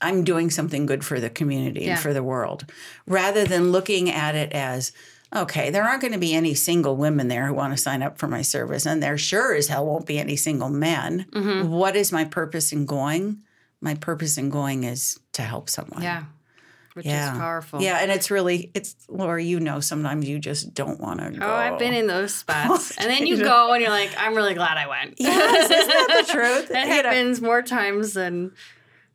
I'm 0.00 0.24
doing 0.24 0.50
something 0.50 0.86
good 0.86 1.04
for 1.04 1.20
the 1.20 1.30
community 1.30 1.82
Yeah. 1.84 1.92
and 1.92 2.00
for 2.00 2.12
the 2.12 2.22
world, 2.22 2.66
rather 3.06 3.44
than 3.44 3.72
looking 3.72 4.10
at 4.10 4.34
it 4.34 4.52
as 4.52 4.92
okay, 5.34 5.70
there 5.70 5.82
aren't 5.84 6.00
going 6.00 6.12
to 6.12 6.18
be 6.18 6.34
any 6.34 6.54
single 6.54 6.96
women 6.96 7.28
there 7.28 7.46
who 7.46 7.54
want 7.54 7.72
to 7.72 7.76
sign 7.76 8.02
up 8.02 8.18
for 8.18 8.28
my 8.28 8.42
service, 8.42 8.86
and 8.86 9.02
there 9.02 9.18
sure 9.18 9.54
as 9.54 9.68
hell 9.68 9.86
won't 9.86 10.06
be 10.06 10.18
any 10.18 10.36
single 10.36 10.70
men. 10.70 11.26
Mm-hmm. 11.32 11.70
What 11.70 11.96
is 11.96 12.12
my 12.12 12.24
purpose 12.24 12.72
in 12.72 12.86
going? 12.86 13.42
My 13.80 13.94
purpose 13.94 14.38
in 14.38 14.50
going 14.50 14.84
is 14.84 15.18
to 15.32 15.42
help 15.42 15.68
someone. 15.68 16.02
Yeah, 16.02 16.24
which 16.94 17.04
Yeah. 17.06 17.32
is 17.32 17.38
powerful. 17.38 17.82
Yeah, 17.82 17.98
and 18.00 18.10
it's 18.10 18.30
really 18.30 18.70
it's 18.74 18.94
Laura, 19.08 19.42
you 19.42 19.60
know 19.60 19.80
sometimes 19.80 20.28
you 20.28 20.38
just 20.38 20.72
don't 20.72 21.00
want 21.00 21.20
to 21.20 21.30
go. 21.38 21.44
Oh, 21.46 21.52
I've 21.54 21.78
been 21.78 21.92
in 21.94 22.06
those 22.06 22.34
spots, 22.42 22.96
and 22.96 23.10
then 23.10 23.26
you 23.26 23.36
go 23.38 23.72
and 23.72 23.82
you're 23.82 23.90
like, 23.90 24.10
I'm 24.16 24.34
really 24.34 24.54
glad 24.54 24.78
I 24.78 24.86
went. 24.86 25.14
Yes, 25.18 25.70
isn't 25.70 25.88
that 25.88 26.24
the 26.26 26.32
truth? 26.32 26.68
That 26.68 26.86
You 26.86 27.02
know, 27.02 27.08
happens 27.10 27.40
more 27.42 27.60
times 27.62 28.14
than 28.14 28.52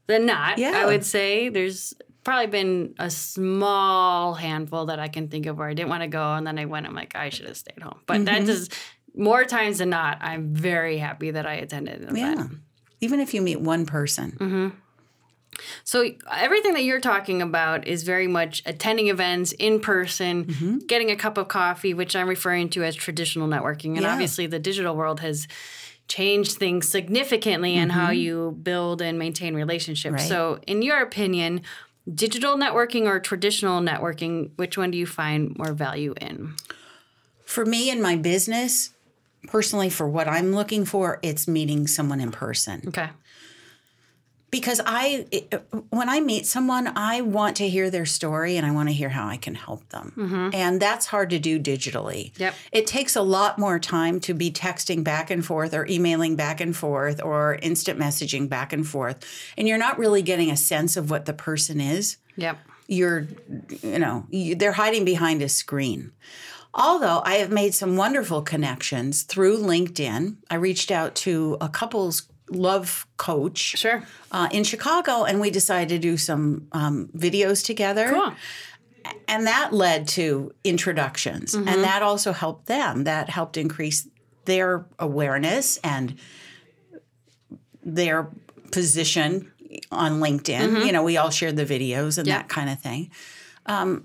than 0.08 0.26
not. 0.26 0.58
Yeah. 0.58 0.74
I 0.76 0.86
would 0.86 1.06
say 1.06 1.50
there's 1.50 1.94
probably 2.30 2.48
been 2.48 2.94
a 3.00 3.10
small 3.10 4.34
handful 4.36 4.86
that 4.88 5.00
I 5.00 5.08
can 5.08 5.28
think 5.30 5.46
of 5.48 5.58
where 5.58 5.68
I 5.70 5.74
didn't 5.74 5.90
want 5.90 6.04
to 6.04 6.08
go, 6.08 6.34
and 6.36 6.46
then 6.48 6.58
I 6.60 6.66
went. 6.66 6.86
I'm 6.88 6.94
like, 6.96 7.16
I 7.16 7.30
should 7.30 7.48
have 7.48 7.58
stayed 7.58 7.82
home. 7.82 8.00
But 8.06 8.18
Mm-hmm. 8.18 8.26
that 8.26 8.46
just 8.46 8.74
more 9.16 9.44
times 9.46 9.80
than 9.80 9.90
not, 9.90 10.20
I'm 10.22 10.54
very 10.54 10.98
happy 10.98 11.32
that 11.32 11.46
I 11.46 11.56
attended 11.56 12.02
an 12.02 12.16
event. 12.16 12.40
yeah. 12.40 12.48
Even 13.02 13.20
if 13.20 13.34
you 13.34 13.42
meet 13.42 13.60
one 13.62 13.86
person. 13.86 14.32
Mm-hmm. 14.40 14.68
So 15.84 16.06
everything 16.32 16.74
that 16.74 16.84
you're 16.84 17.02
talking 17.02 17.42
about 17.42 17.88
is 17.88 18.04
very 18.04 18.28
much 18.28 18.62
attending 18.66 19.08
events 19.08 19.52
in 19.54 19.80
person, 19.80 20.46
Mm-hmm. 20.46 20.78
getting 20.88 21.10
a 21.12 21.16
cup 21.16 21.38
of 21.38 21.48
coffee, 21.48 21.94
which 21.94 22.16
I'm 22.16 22.28
referring 22.30 22.70
to 22.72 22.84
as 22.84 22.96
traditional 22.96 23.48
networking. 23.48 23.94
And 23.98 24.02
Yeah. 24.02 24.14
obviously 24.14 24.46
the 24.48 24.60
digital 24.60 24.96
world 24.96 25.20
has 25.22 25.48
changed 26.08 26.54
things 26.58 26.88
significantly 26.88 27.76
in 27.76 27.90
how 27.90 28.10
you 28.12 28.58
build 28.64 29.02
and 29.02 29.20
maintain 29.20 29.54
relationships. 29.56 30.24
Mm-hmm. 30.24 30.34
Right. 30.34 30.56
So 30.58 30.60
in 30.68 30.82
your 30.82 31.02
opinion, 31.02 31.62
digital 32.14 32.58
networking 32.58 33.06
or 33.06 33.20
traditional 33.20 33.82
networking, 33.82 34.52
which 34.56 34.78
one 34.78 34.92
do 34.92 34.98
you 34.98 35.06
find 35.06 35.58
more 35.58 35.74
value 35.74 36.14
in? 36.20 36.56
For 37.46 37.66
me 37.66 37.90
and 37.90 38.02
my 38.02 38.16
business, 38.16 38.92
personally 39.48 39.90
for 39.90 40.08
what 40.08 40.28
I'm 40.28 40.54
looking 40.54 40.86
for, 40.86 41.20
it's 41.22 41.48
meeting 41.48 41.88
someone 41.88 42.20
in 42.20 42.32
person. 42.32 42.84
Okay. 42.88 43.10
Because 44.52 44.82
I, 44.86 45.26
it- 45.32 45.54
uh, 45.54 45.78
when 45.90 46.10
I 46.10 46.20
meet 46.22 46.46
someone, 46.46 46.92
I 46.96 47.22
want 47.22 47.58
to 47.58 47.70
hear 47.70 47.90
their 47.90 48.06
story 48.06 48.58
and 48.58 48.66
I 48.66 48.72
want 48.72 48.90
to 48.90 48.94
hear 48.94 49.10
how 49.10 49.28
I 49.28 49.38
can 49.38 49.56
help 49.56 49.88
them. 49.90 50.14
Mm-hmm. 50.18 50.50
And 50.54 50.82
that's 50.82 51.06
hard 51.08 51.30
to 51.32 51.40
do 51.40 51.60
digitally. 51.60 52.32
Yep. 52.40 52.54
It 52.72 52.88
takes 52.88 53.16
a 53.16 53.22
lot 53.22 53.60
more 53.60 53.80
time 53.80 54.20
to 54.22 54.34
be 54.34 54.52
texting 54.52 55.04
back 55.04 55.30
and 55.30 55.46
forth 55.46 55.74
or 55.74 55.86
emailing 55.88 56.36
back 56.36 56.62
and 56.62 56.76
forth 56.76 57.22
or 57.24 57.56
instant 57.62 58.00
messaging 58.00 58.50
back 58.50 58.74
and 58.74 58.88
forth. 58.88 59.24
And 59.58 59.68
you're 59.68 59.78
not 59.78 60.00
really 60.00 60.22
getting 60.22 60.50
a 60.52 60.58
sense 60.58 60.98
of 60.98 61.10
what 61.10 61.26
the 61.26 61.34
person 61.34 61.80
is 61.82 62.18
Yep. 62.38 62.58
you're 62.88 63.28
you 63.84 64.00
know 64.00 64.26
you, 64.30 64.56
they're 64.56 64.72
hiding 64.72 65.04
behind 65.06 65.42
a 65.42 65.50
screen 65.50 66.12
although 66.74 67.22
i 67.26 67.36
have 67.36 67.52
made 67.52 67.74
some 67.74 67.98
wonderful 67.98 68.42
connections 68.42 69.24
through 69.24 69.58
linkedin 69.58 70.38
i 70.50 70.56
reached 70.56 70.90
out 70.92 71.16
to 71.16 71.58
a 71.60 71.68
couples 71.68 72.28
love 72.52 73.06
coach 73.18 73.78
Sure. 73.78 74.04
uh, 74.32 74.48
in 74.52 74.64
chicago 74.64 75.24
and 75.24 75.40
we 75.40 75.50
decided 75.50 75.90
to 75.90 76.00
do 76.00 76.18
some 76.18 76.68
um, 76.72 77.10
videos 77.16 77.64
together 77.66 78.10
Cool. 78.12 78.34
and 79.28 79.46
that 79.48 79.74
led 79.74 80.08
to 80.10 80.52
introductions 80.64 81.54
Mm-hmm. 81.56 81.68
and 81.68 81.84
that 81.84 82.02
also 82.02 82.32
helped 82.34 82.66
them 82.68 83.04
that 83.06 83.30
helped 83.30 83.58
increase 83.58 84.08
their 84.46 84.86
awareness 84.98 85.78
and 85.84 86.16
their 87.84 88.30
position 88.72 89.52
on 89.92 90.20
linkedin 90.20 90.86
you 90.86 90.92
know 90.92 91.04
we 91.04 91.18
all 91.18 91.30
shared 91.30 91.56
the 91.56 91.66
videos 91.66 92.18
and 92.18 92.28
Mm-hmm. 92.28 92.28
Yeah. 92.28 92.38
that 92.40 92.50
kind 92.50 92.70
of 92.70 92.80
thing 92.80 93.12
um, 93.66 94.04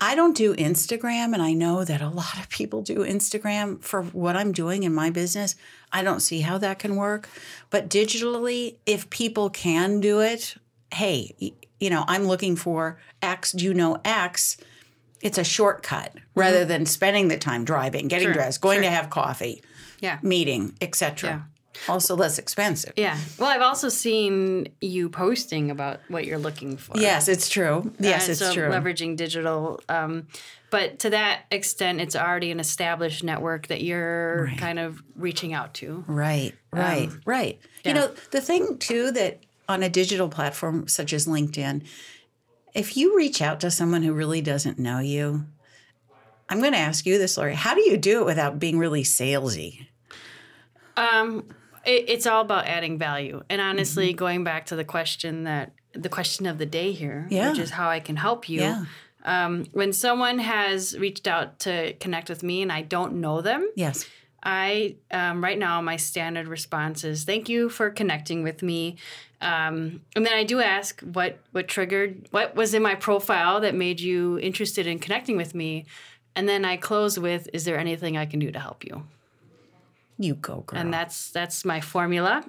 i 0.00 0.14
don't 0.14 0.36
do 0.36 0.54
instagram 0.56 1.32
and 1.34 1.42
i 1.42 1.52
know 1.52 1.84
that 1.84 2.00
a 2.00 2.08
lot 2.08 2.38
of 2.38 2.48
people 2.48 2.82
do 2.82 2.98
instagram 2.98 3.80
for 3.82 4.02
what 4.02 4.36
i'm 4.36 4.52
doing 4.52 4.82
in 4.82 4.94
my 4.94 5.10
business 5.10 5.54
i 5.92 6.02
don't 6.02 6.20
see 6.20 6.40
how 6.40 6.56
that 6.58 6.78
can 6.78 6.96
work 6.96 7.28
but 7.70 7.88
digitally 7.88 8.76
if 8.86 9.08
people 9.10 9.50
can 9.50 10.00
do 10.00 10.20
it 10.20 10.56
hey 10.92 11.34
you 11.78 11.90
know 11.90 12.04
i'm 12.08 12.24
looking 12.24 12.56
for 12.56 12.98
x 13.22 13.52
do 13.52 13.64
you 13.64 13.74
know 13.74 13.98
x 14.04 14.56
it's 15.20 15.36
a 15.38 15.44
shortcut 15.44 16.14
rather 16.34 16.64
than 16.64 16.86
spending 16.86 17.28
the 17.28 17.36
time 17.38 17.64
driving 17.64 18.08
getting 18.08 18.28
Mm-hmm. 18.28 18.34
Sure, 18.34 18.42
dressed 18.42 18.60
going 18.60 18.76
sure. 18.76 18.84
to 18.84 18.90
have 18.90 19.10
coffee 19.10 19.62
Yeah. 20.00 20.18
meeting 20.22 20.76
etc 20.80 21.46
also 21.88 22.16
less 22.16 22.38
expensive 22.38 22.92
Yeah. 22.96 23.16
Well, 23.38 23.48
I've 23.48 23.62
also 23.62 23.88
seen 23.88 24.68
you 24.80 25.08
posting 25.08 25.70
about 25.70 26.00
what 26.08 26.24
you're 26.26 26.38
looking 26.38 26.76
for. 26.76 26.96
yes 26.98 27.28
it's 27.28 27.48
true 27.48 27.92
yes 27.98 28.22
And 28.22 28.30
it's 28.30 28.40
so 28.40 28.52
true 28.52 28.68
leveraging 28.68 29.16
digital. 29.16 29.80
Um, 29.88 30.26
but 30.70 31.00
to 31.00 31.10
that 31.10 31.46
extent, 31.50 32.00
it's 32.00 32.14
already 32.14 32.52
an 32.52 32.60
established 32.60 33.24
network 33.24 33.66
that 33.66 33.82
you're 33.82 34.52
kind 34.56 34.78
of 34.78 35.02
reaching 35.16 35.52
out 35.52 35.74
to. 35.74 36.04
Right, 36.06 36.52
right, 36.72 37.10
right. 37.24 37.58
yeah. 37.84 37.88
You 37.88 37.94
know, 37.94 38.14
the 38.30 38.40
thing 38.40 38.78
too 38.78 39.10
that 39.10 39.40
on 39.68 39.82
a 39.82 39.88
digital 39.88 40.28
platform 40.28 40.86
such 40.86 41.12
as 41.12 41.26
LinkedIn, 41.26 41.82
if 42.72 42.96
you 42.96 43.16
reach 43.16 43.42
out 43.42 43.58
to 43.60 43.70
someone 43.70 44.04
who 44.04 44.12
really 44.12 44.40
doesn't 44.40 44.78
know 44.78 45.00
you, 45.00 45.44
I'm 46.48 46.60
going 46.60 46.72
to 46.72 46.78
ask 46.78 47.04
you 47.04 47.18
this, 47.18 47.36
Lori. 47.36 47.54
How 47.54 47.74
do 47.74 47.80
you 47.80 47.96
do 47.96 48.20
it 48.20 48.26
without 48.26 48.58
being 48.60 48.78
really 48.78 49.02
salesy? 49.02 49.86
Um, 50.96 51.48
it, 51.84 52.04
it's 52.08 52.26
all 52.26 52.42
about 52.42 52.66
adding 52.66 52.98
value. 52.98 53.42
And 53.48 53.60
honestly, 53.60 54.12
going 54.12 54.44
back 54.44 54.66
to 54.66 54.76
the 54.76 54.84
question 54.84 55.44
that 55.44 55.72
the 55.92 56.08
question 56.08 56.46
of 56.46 56.58
the 56.58 56.66
day 56.66 56.92
here, 56.92 57.26
Yeah. 57.30 57.50
which 57.50 57.58
is 57.58 57.70
how 57.70 57.88
I 57.88 58.00
can 58.00 58.16
help 58.16 58.48
you. 58.48 58.60
Yeah. 58.60 58.84
Um, 59.24 59.66
when 59.72 59.92
someone 59.92 60.38
has 60.38 60.96
reached 60.98 61.26
out 61.26 61.58
to 61.60 61.92
connect 61.94 62.28
with 62.28 62.42
me 62.42 62.62
and 62.62 62.72
I 62.72 62.82
don't 62.82 63.14
know 63.20 63.40
them, 63.40 63.68
Yes. 63.76 64.06
I 64.42 64.96
um, 65.10 65.44
right 65.44 65.58
now 65.58 65.82
my 65.82 65.96
standard 65.96 66.48
response 66.48 67.04
is 67.04 67.24
thank 67.24 67.48
you 67.50 67.68
for 67.68 67.90
connecting 67.90 68.42
with 68.42 68.62
me, 68.62 68.96
um, 69.42 70.00
and 70.16 70.24
then 70.24 70.32
I 70.32 70.44
do 70.44 70.60
ask 70.60 71.00
what 71.02 71.38
what 71.52 71.68
triggered 71.68 72.26
what 72.30 72.56
was 72.56 72.72
in 72.72 72.82
my 72.82 72.94
profile 72.94 73.60
that 73.60 73.74
made 73.74 74.00
you 74.00 74.38
interested 74.38 74.86
in 74.86 74.98
connecting 74.98 75.36
with 75.36 75.54
me, 75.54 75.84
and 76.34 76.48
then 76.48 76.64
I 76.64 76.78
close 76.78 77.18
with 77.18 77.50
is 77.52 77.64
there 77.66 77.78
anything 77.78 78.16
I 78.16 78.24
can 78.24 78.38
do 78.40 78.50
to 78.50 78.58
help 78.58 78.82
you? 78.82 79.02
You 80.20 80.34
go, 80.34 80.60
girl. 80.66 80.78
and 80.78 80.92
that's 80.92 81.30
that's 81.30 81.64
my 81.64 81.80
formula. 81.80 82.44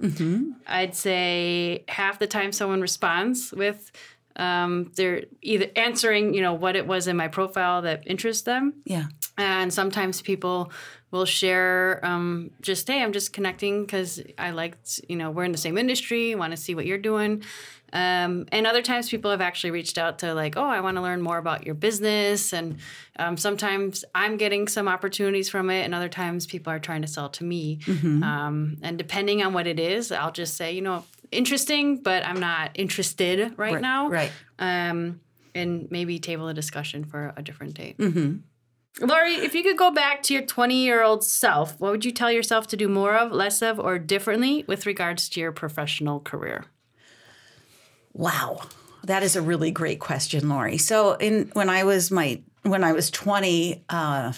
I'd 0.67 0.93
say 0.93 1.85
half 1.87 2.19
the 2.19 2.27
time 2.27 2.51
someone 2.51 2.81
responds 2.81 3.53
with 3.53 3.93
um, 4.35 4.91
they're 4.95 5.23
either 5.41 5.67
answering, 5.77 6.33
you 6.33 6.41
know, 6.41 6.53
what 6.53 6.75
it 6.75 6.85
was 6.85 7.07
in 7.07 7.15
my 7.15 7.29
profile 7.29 7.81
that 7.83 8.03
interests 8.05 8.43
them, 8.43 8.73
yeah. 8.85 9.05
and 9.37 9.73
sometimes 9.73 10.21
people 10.21 10.71
will 11.11 11.25
share 11.25 11.99
um, 12.03 12.51
just 12.61 12.87
hey, 12.89 13.01
I'm 13.01 13.13
just 13.13 13.31
connecting 13.31 13.85
because 13.85 14.21
I 14.37 14.51
liked, 14.51 14.99
you 15.07 15.15
know, 15.15 15.31
we're 15.31 15.45
in 15.45 15.53
the 15.53 15.57
same 15.57 15.77
industry, 15.77 16.35
want 16.35 16.51
to 16.51 16.57
see 16.57 16.75
what 16.75 16.85
you're 16.85 16.97
doing. 16.97 17.43
Um, 17.93 18.45
and 18.51 18.65
other 18.65 18.81
times 18.81 19.09
people 19.09 19.31
have 19.31 19.41
actually 19.41 19.71
reached 19.71 19.97
out 19.97 20.19
to 20.19 20.33
like, 20.33 20.55
oh, 20.55 20.63
I 20.63 20.79
want 20.79 20.97
to 20.97 21.01
learn 21.01 21.21
more 21.21 21.37
about 21.37 21.65
your 21.65 21.75
business. 21.75 22.53
And 22.53 22.77
um, 23.17 23.35
sometimes 23.37 24.05
I'm 24.15 24.37
getting 24.37 24.67
some 24.67 24.87
opportunities 24.87 25.49
from 25.49 25.69
it, 25.69 25.83
and 25.83 25.93
other 25.93 26.09
times 26.09 26.45
people 26.45 26.71
are 26.71 26.79
trying 26.79 27.01
to 27.01 27.07
sell 27.07 27.29
to 27.29 27.43
me. 27.43 27.79
Um, 28.23 28.77
and 28.81 28.97
depending 28.97 29.43
on 29.43 29.53
what 29.53 29.67
it 29.67 29.79
is, 29.79 30.11
I'll 30.11 30.31
just 30.31 30.55
say, 30.55 30.73
you 30.73 30.81
know, 30.81 31.03
interesting, 31.31 31.97
but 31.97 32.25
I'm 32.25 32.39
not 32.39 32.71
interested 32.75 33.39
right, 33.57 33.73
Right, 33.73 33.81
now. 33.81 34.09
right. 34.09 34.31
Um, 34.59 35.19
and 35.53 35.89
maybe 35.91 36.19
table 36.19 36.47
a 36.47 36.53
discussion 36.53 37.03
for 37.03 37.33
a 37.35 37.41
different 37.41 37.73
date. 37.73 37.97
Mm-hmm. 37.97 39.05
Lori, 39.05 39.35
if 39.35 39.55
you 39.55 39.63
could 39.63 39.77
go 39.77 39.91
back 39.91 40.21
to 40.23 40.33
your 40.33 40.43
20 40.43 40.83
year 40.83 41.01
old 41.03 41.23
self, 41.23 41.79
what 41.79 41.91
would 41.91 42.05
you 42.05 42.11
tell 42.11 42.31
yourself 42.31 42.67
to 42.67 42.77
do 42.77 42.87
more 42.87 43.15
of, 43.15 43.31
less 43.31 43.61
of, 43.61 43.79
or 43.79 43.97
differently 43.97 44.63
with 44.67 44.85
regards 44.85 45.29
to 45.29 45.39
your 45.39 45.51
professional 45.51 46.19
career? 46.19 46.65
Wow. 48.13 48.61
That 49.03 49.23
is 49.23 49.35
a 49.35 49.41
really 49.41 49.71
great 49.71 49.99
question, 49.99 50.49
Lori. 50.49 50.77
So 50.77 51.13
in 51.13 51.49
when 51.53 51.69
I 51.69 51.83
was 51.83 52.11
my 52.11 52.41
when 52.63 52.83
I 52.83 52.93
was 52.93 53.09
20, 53.09 53.83
uh, 53.89 54.33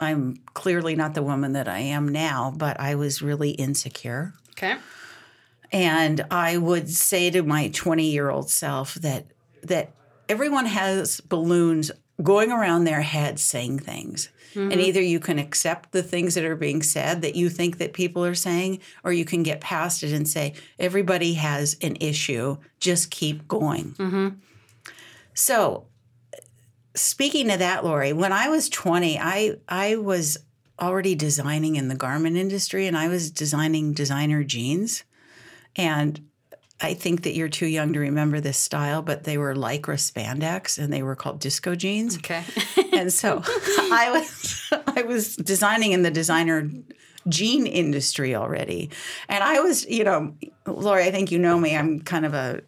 I'm 0.00 0.36
clearly 0.54 0.96
not 0.96 1.14
the 1.14 1.22
woman 1.22 1.52
that 1.52 1.68
I 1.68 1.78
am 1.78 2.08
now, 2.08 2.52
but 2.56 2.80
I 2.80 2.96
was 2.96 3.22
really 3.22 3.50
insecure. 3.50 4.34
Okay. 4.52 4.76
And 5.70 6.24
I 6.30 6.56
would 6.56 6.88
say 6.90 7.30
to 7.30 7.42
my 7.42 7.68
20 7.68 8.10
year 8.10 8.30
old 8.30 8.50
self 8.50 8.94
that 8.94 9.26
that 9.62 9.92
everyone 10.28 10.66
has 10.66 11.20
balloons 11.20 11.90
going 12.22 12.50
around 12.50 12.84
their 12.84 13.02
head 13.02 13.38
saying 13.38 13.78
things. 13.80 14.30
And 14.54 14.72
mm-hmm. 14.72 14.80
either 14.80 15.02
you 15.02 15.20
can 15.20 15.38
accept 15.38 15.92
the 15.92 16.02
things 16.02 16.34
that 16.34 16.44
are 16.44 16.56
being 16.56 16.82
said 16.82 17.22
that 17.22 17.36
you 17.36 17.48
think 17.48 17.78
that 17.78 17.92
people 17.92 18.24
are 18.24 18.34
saying, 18.34 18.80
or 19.04 19.12
you 19.12 19.24
can 19.24 19.42
get 19.42 19.60
past 19.60 20.02
it 20.02 20.12
and 20.12 20.26
say, 20.26 20.54
everybody 20.78 21.34
has 21.34 21.76
an 21.82 21.96
issue, 22.00 22.56
just 22.80 23.10
keep 23.10 23.46
going. 23.46 23.92
Mm-hmm. 23.92 24.28
So 25.34 25.86
speaking 26.94 27.50
of 27.50 27.58
that, 27.60 27.84
Lori, 27.84 28.12
when 28.12 28.32
I 28.32 28.48
was 28.48 28.68
20, 28.68 29.18
I 29.18 29.56
I 29.68 29.96
was 29.96 30.38
already 30.80 31.14
designing 31.14 31.76
in 31.76 31.88
the 31.88 31.94
garment 31.94 32.36
industry 32.36 32.86
and 32.86 32.96
I 32.96 33.08
was 33.08 33.30
designing 33.30 33.92
designer 33.92 34.44
jeans. 34.44 35.04
And 35.76 36.27
I 36.80 36.94
think 36.94 37.22
that 37.22 37.34
you're 37.34 37.48
too 37.48 37.66
young 37.66 37.92
to 37.94 37.98
remember 37.98 38.40
this 38.40 38.58
style, 38.58 39.02
but 39.02 39.24
they 39.24 39.36
were 39.36 39.54
lycra 39.54 39.96
spandex 39.96 40.78
and 40.78 40.92
they 40.92 41.02
were 41.02 41.16
called 41.16 41.40
disco 41.40 41.74
jeans. 41.74 42.16
Okay. 42.18 42.44
And 42.90 43.12
so 43.12 43.42
I 43.44 44.10
was 44.12 44.72
I 44.96 45.02
was 45.02 45.36
designing 45.36 45.92
in 45.92 46.02
the 46.02 46.10
designer 46.10 46.68
jean 47.28 47.66
industry 47.66 48.34
already. 48.34 48.90
And 49.28 49.44
I 49.44 49.60
was, 49.60 49.86
you 49.86 50.02
know, 50.02 50.34
Lori, 50.66 51.04
I 51.04 51.12
think 51.12 51.30
you 51.30 51.38
know 51.38 51.60
me. 51.60 51.76
I'm 51.76 52.00
kind 52.00 52.26
of 52.26 52.34
a 52.34 52.62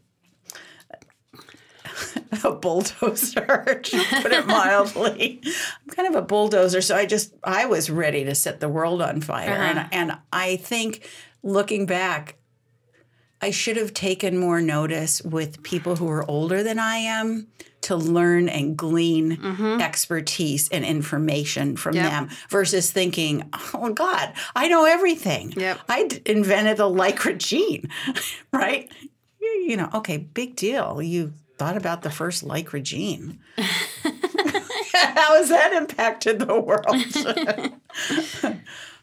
a 2.44 2.52
bulldozer, 2.52 3.80
to 3.82 4.04
put 4.22 4.32
it 4.32 4.46
mildly. 4.46 5.40
I'm 5.44 5.94
kind 5.94 6.08
of 6.08 6.14
a 6.14 6.22
bulldozer. 6.22 6.80
So 6.80 6.96
I 6.96 7.06
just 7.06 7.34
I 7.42 7.66
was 7.66 7.90
ready 7.90 8.24
to 8.24 8.34
set 8.34 8.60
the 8.60 8.68
world 8.68 9.02
on 9.02 9.20
fire. 9.20 9.50
And 9.50 9.78
uh-huh. 9.78 9.88
and 9.92 10.18
I 10.32 10.56
think 10.56 11.08
looking 11.42 11.86
back, 11.86 12.36
I 13.42 13.50
should 13.50 13.76
have 13.76 13.94
taken 13.94 14.36
more 14.38 14.60
notice 14.60 15.22
with 15.22 15.62
people 15.62 15.96
who 15.96 16.08
are 16.10 16.28
older 16.30 16.62
than 16.62 16.78
I 16.78 16.96
am 16.96 17.46
to 17.82 17.96
learn 17.96 18.48
and 18.50 18.76
glean 18.76 19.40
expertise 19.80 20.68
and 20.68 20.84
information 20.84 21.76
from 21.76 21.94
Yep. 21.94 22.04
them 22.10 22.28
versus 22.50 22.90
thinking, 22.90 23.48
oh 23.72 23.92
God, 23.94 24.34
I 24.54 24.68
know 24.68 24.84
everything. 24.84 25.52
Yep. 25.56 25.78
I 25.88 26.06
d- 26.06 26.20
invented 26.26 26.76
the 26.76 26.84
lycra 26.90 27.38
jean, 27.38 27.88
right? 28.52 28.90
You, 29.40 29.48
you 29.68 29.76
know, 29.78 29.88
okay, 29.94 30.18
big 30.18 30.56
deal. 30.56 31.00
You 31.00 31.32
thought 31.56 31.78
about 31.78 32.02
the 32.02 32.10
first 32.10 32.44
lycra 32.46 32.82
jean. 32.82 33.38
How 34.92 35.36
has 35.38 35.48
that 35.48 35.72
impacted 35.72 36.40
the 36.40 36.60
world? 36.60 37.74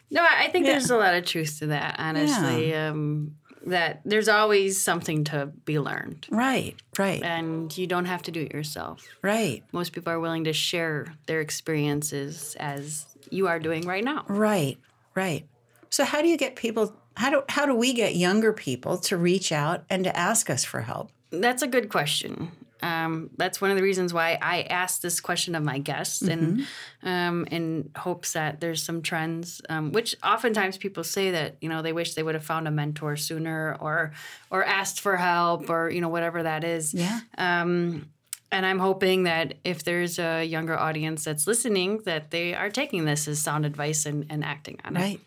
No, 0.09 0.21
I 0.23 0.45
I 0.45 0.49
think 0.51 0.65
there's 0.65 0.89
a 0.89 0.95
lot 0.95 1.15
of 1.15 1.25
truth 1.25 1.59
to 1.59 1.67
that, 1.67 1.95
honestly. 1.99 2.73
Um, 2.73 3.35
that 3.67 4.01
there's 4.05 4.27
always 4.27 4.81
something 4.81 5.23
to 5.25 5.47
be 5.65 5.79
learned, 5.79 6.27
right, 6.29 6.75
right, 6.97 7.21
and 7.23 7.75
you 7.77 7.87
don't 7.87 8.05
have 8.05 8.23
to 8.23 8.31
do 8.31 8.41
it 8.41 8.53
yourself. 8.53 9.07
right. 9.21 9.63
Most 9.71 9.93
people 9.93 10.11
are 10.11 10.19
willing 10.19 10.45
to 10.45 10.53
share 10.53 11.13
their 11.25 11.41
experiences 11.41 12.55
as 12.59 13.05
you 13.29 13.47
are 13.47 13.59
doing 13.59 13.85
right 13.85 14.03
now. 14.03 14.25
Right, 14.27 14.77
right. 15.15 15.45
So 15.89 16.03
how 16.03 16.21
do 16.21 16.27
you 16.27 16.37
get 16.37 16.55
people 16.55 16.95
how 17.17 17.29
do 17.31 17.43
how 17.49 17.65
do 17.65 17.75
we 17.75 17.93
get 17.93 18.15
younger 18.15 18.53
people 18.53 18.97
to 18.99 19.17
reach 19.17 19.51
out 19.51 19.83
and 19.89 20.03
to 20.03 20.15
ask 20.15 20.49
us 20.49 20.63
for 20.63 20.81
help? 20.81 21.11
That's 21.31 21.61
a 21.61 21.67
good 21.67 21.89
question. 21.89 22.51
Um, 22.87 23.29
that's 23.37 23.59
one 23.59 23.69
of 23.69 23.77
the 23.77 23.83
reasons 23.83 24.13
why 24.13 24.37
I 24.41 24.61
asked 24.63 25.01
this 25.01 25.19
question 25.19 25.55
of 25.55 25.63
my 25.63 25.77
guests, 25.77 26.21
and 26.21 26.65
um, 27.03 27.45
in 27.51 27.89
hopes 27.95 28.33
that 28.33 28.61
there's 28.61 28.81
some 28.81 29.01
trends. 29.01 29.61
Um, 29.69 29.91
which 29.91 30.15
oftentimes 30.23 30.77
people 30.77 31.03
say 31.03 31.31
that 31.31 31.57
you 31.61 31.69
know 31.69 31.81
they 31.81 31.93
wish 31.93 32.13
they 32.13 32.23
would 32.23 32.35
have 32.35 32.45
found 32.45 32.67
a 32.67 32.71
mentor 32.71 33.15
sooner, 33.17 33.77
or 33.79 34.13
or 34.49 34.63
asked 34.63 35.01
for 35.01 35.17
help, 35.17 35.69
or 35.69 35.89
you 35.89 36.01
know 36.01 36.09
whatever 36.09 36.43
that 36.43 36.63
is. 36.63 36.93
Yeah. 36.93 37.19
Um, 37.37 38.09
and 38.49 38.65
I'm 38.65 38.79
hoping 38.79 39.23
that 39.23 39.55
if 39.65 39.83
there's 39.83 40.19
a 40.19 40.43
younger 40.43 40.77
audience 40.77 41.25
that's 41.25 41.47
listening, 41.47 41.99
that 42.05 42.31
they 42.31 42.53
are 42.53 42.69
taking 42.69 43.03
this 43.03 43.27
as 43.27 43.39
sound 43.39 43.65
advice 43.65 44.05
and, 44.05 44.25
and 44.29 44.43
acting 44.43 44.79
on 44.85 44.95
it. 44.95 44.99
Right. 45.01 45.19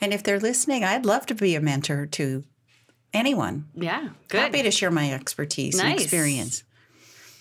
And 0.00 0.12
if 0.12 0.24
they're 0.24 0.40
listening, 0.40 0.82
I'd 0.82 1.06
love 1.06 1.26
to 1.26 1.34
be 1.36 1.54
a 1.54 1.60
mentor 1.60 2.06
to 2.06 2.42
anyone. 3.14 3.68
Yeah. 3.74 4.08
Good. 4.28 4.40
Happy 4.40 4.62
to 4.62 4.72
share 4.72 4.90
my 4.90 5.12
expertise 5.12 5.78
and 5.78 5.98
experience. 5.98 6.64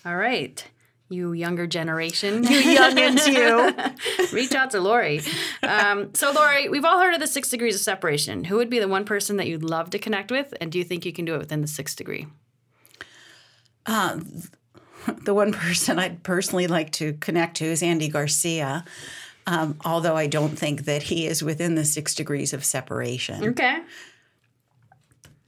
All 0.05 0.15
right. 0.15 0.63
You 1.09 1.33
younger 1.33 1.67
generation. 1.67 2.43
You 2.49 2.79
youngins, 2.79 3.27
you. 3.27 4.33
Reach 4.33 4.53
out 4.53 4.71
to 4.71 4.79
Lori. 4.79 5.21
Um, 5.63 6.13
so, 6.13 6.31
Lori, 6.31 6.69
we've 6.69 6.85
all 6.85 6.99
heard 6.99 7.13
of 7.13 7.19
the 7.19 7.27
six 7.27 7.49
degrees 7.49 7.75
of 7.75 7.81
separation. 7.81 8.45
Who 8.45 8.57
would 8.57 8.69
be 8.69 8.79
the 8.79 8.87
one 8.87 9.05
person 9.05 9.37
that 9.37 9.47
you'd 9.47 9.63
love 9.63 9.89
to 9.91 9.99
connect 9.99 10.31
with? 10.31 10.53
And 10.59 10.71
do 10.71 10.77
you 10.77 10.83
think 10.83 11.05
you 11.05 11.13
can 11.13 11.25
do 11.25 11.35
it 11.35 11.39
within 11.39 11.61
the 11.61 11.67
sixth 11.67 11.95
degree? 11.97 12.27
The 15.23 15.35
one 15.35 15.53
person 15.53 15.99
I'd 15.99 16.23
personally 16.23 16.65
like 16.65 16.91
to 16.93 17.13
connect 17.13 17.57
to 17.57 17.65
is 17.65 17.83
Andy 17.83 18.07
Garcia. 18.09 18.83
Um, 19.45 19.77
although 19.85 20.15
I 20.15 20.25
don't 20.25 20.57
think 20.57 20.85
that 20.85 21.03
he 21.03 21.27
is 21.27 21.43
within 21.43 21.75
the 21.75 21.85
six 21.85 22.15
degrees 22.15 22.53
of 22.53 22.65
separation. 22.65 23.49
Okay. 23.49 23.81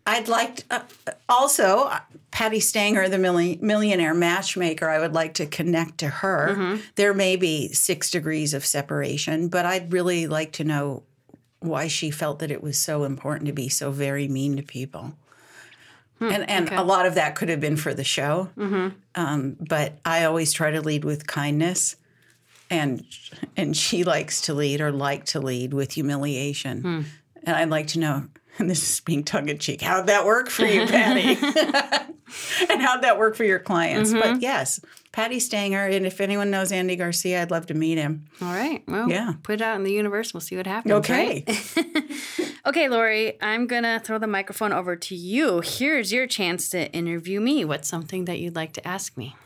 I'd 0.07 0.27
like 0.27 0.55
to, 0.57 0.63
uh, 0.71 1.11
also 1.29 1.83
uh, 1.85 1.99
Patti 2.31 2.59
Stanger, 2.59 3.09
the 3.09 3.17
milli- 3.17 3.61
millionaire 3.61 4.13
matchmaker. 4.13 4.87
I 4.89 4.99
would 4.99 5.13
like 5.13 5.33
to 5.35 5.45
connect 5.45 5.97
to 5.99 6.07
her. 6.07 6.79
There 6.95 7.13
may 7.13 7.35
be 7.35 7.67
six 7.73 8.09
degrees 8.09 8.53
of 8.53 8.65
separation, 8.65 9.49
but 9.49 9.65
I'd 9.65 9.91
really 9.91 10.25
like 10.25 10.51
to 10.53 10.63
know 10.63 11.03
why 11.59 11.87
she 11.87 12.09
felt 12.11 12.39
that 12.39 12.51
it 12.51 12.63
was 12.63 12.77
so 12.77 13.03
important 13.03 13.47
to 13.47 13.53
be 13.53 13.67
so 13.69 13.91
very 13.91 14.27
mean 14.27 14.55
to 14.57 14.63
people. 14.63 15.13
and 16.19 16.49
and 16.49 16.69
a 16.71 16.83
lot 16.83 17.05
of 17.05 17.13
that 17.15 17.35
could 17.35 17.49
have 17.49 17.59
been 17.59 17.77
for 17.77 17.93
the 17.93 18.03
show, 18.03 18.49
um, 19.15 19.55
but 19.59 19.99
I 20.03 20.23
always 20.25 20.51
try 20.53 20.71
to 20.71 20.81
lead 20.81 21.03
with 21.05 21.27
kindness, 21.27 21.95
and 22.71 23.03
and 23.55 23.75
she 23.77 24.03
likes 24.03 24.41
to 24.41 24.53
lead 24.55 24.81
or 24.81 24.91
like 24.91 25.25
to 25.25 25.39
lead 25.39 25.73
with 25.73 25.91
humiliation. 25.93 27.05
And 27.43 27.55
I'd 27.55 27.69
like 27.69 27.87
to 27.87 27.99
know, 27.99 28.27
and 28.57 28.69
this 28.69 28.83
is 28.83 28.99
being 29.01 29.23
tongue 29.23 29.49
in 29.49 29.57
cheek, 29.57 29.81
how'd 29.81 30.07
that 30.07 30.25
work 30.25 30.49
for 30.49 30.65
you, 30.65 30.85
Patti? 30.85 31.37
and 32.69 32.81
how'd 32.81 33.03
that 33.03 33.17
work 33.17 33.35
for 33.35 33.43
your 33.43 33.59
clients? 33.59 34.11
But 34.11 34.23
mm-hmm. 34.23 34.39
yes, 34.39 34.79
Patti 35.11 35.39
Stanger. 35.39 35.85
And 35.85 36.05
if 36.05 36.21
anyone 36.21 36.51
knows 36.51 36.71
Andy 36.71 36.95
Garcia, 36.95 37.41
I'd 37.41 37.51
love 37.51 37.67
to 37.67 37.73
meet 37.73 37.97
him. 37.97 38.25
All 38.41 38.53
right. 38.53 38.83
Well, 38.87 39.09
Yeah. 39.09 39.33
put 39.43 39.55
it 39.55 39.61
out 39.61 39.75
in 39.75 39.83
the 39.83 39.91
universe. 39.91 40.33
We'll 40.33 40.41
see 40.41 40.57
what 40.57 40.67
happens. 40.67 40.93
Okay. 40.93 41.43
right? 41.47 42.03
Okay, 42.67 42.89
Lori, 42.89 43.41
I'm 43.41 43.65
going 43.65 43.83
to 43.83 44.01
throw 44.03 44.17
the 44.17 44.27
microphone 44.27 44.73
over 44.73 44.97
to 44.97 45.15
you. 45.15 45.61
Here's 45.61 46.11
your 46.11 46.27
chance 46.27 46.69
to 46.71 46.91
interview 46.91 47.39
me. 47.39 47.63
What's 47.63 47.87
something 47.87 48.25
that 48.25 48.39
you'd 48.39 48.57
like 48.57 48.73
to 48.73 48.85
ask 48.85 49.15
me? 49.15 49.37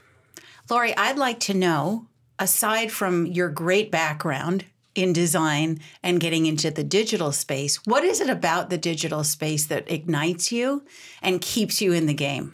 Lori, 0.71 0.97
I'd 0.97 1.19
like 1.19 1.39
to 1.41 1.53
know, 1.53 2.07
aside 2.39 2.91
from 2.91 3.27
your 3.27 3.49
great 3.49 3.91
background 3.91 4.65
in 4.95 5.13
design 5.13 5.79
and 6.03 6.19
getting 6.19 6.45
into 6.45 6.71
the 6.71 6.83
digital 6.83 7.31
space. 7.31 7.77
What 7.85 8.03
is 8.03 8.19
it 8.19 8.29
about 8.29 8.69
the 8.69 8.77
digital 8.77 9.23
space 9.23 9.65
that 9.67 9.89
ignites 9.89 10.51
you 10.51 10.83
and 11.21 11.41
keeps 11.41 11.81
you 11.81 11.93
in 11.93 12.05
the 12.07 12.13
game? 12.13 12.53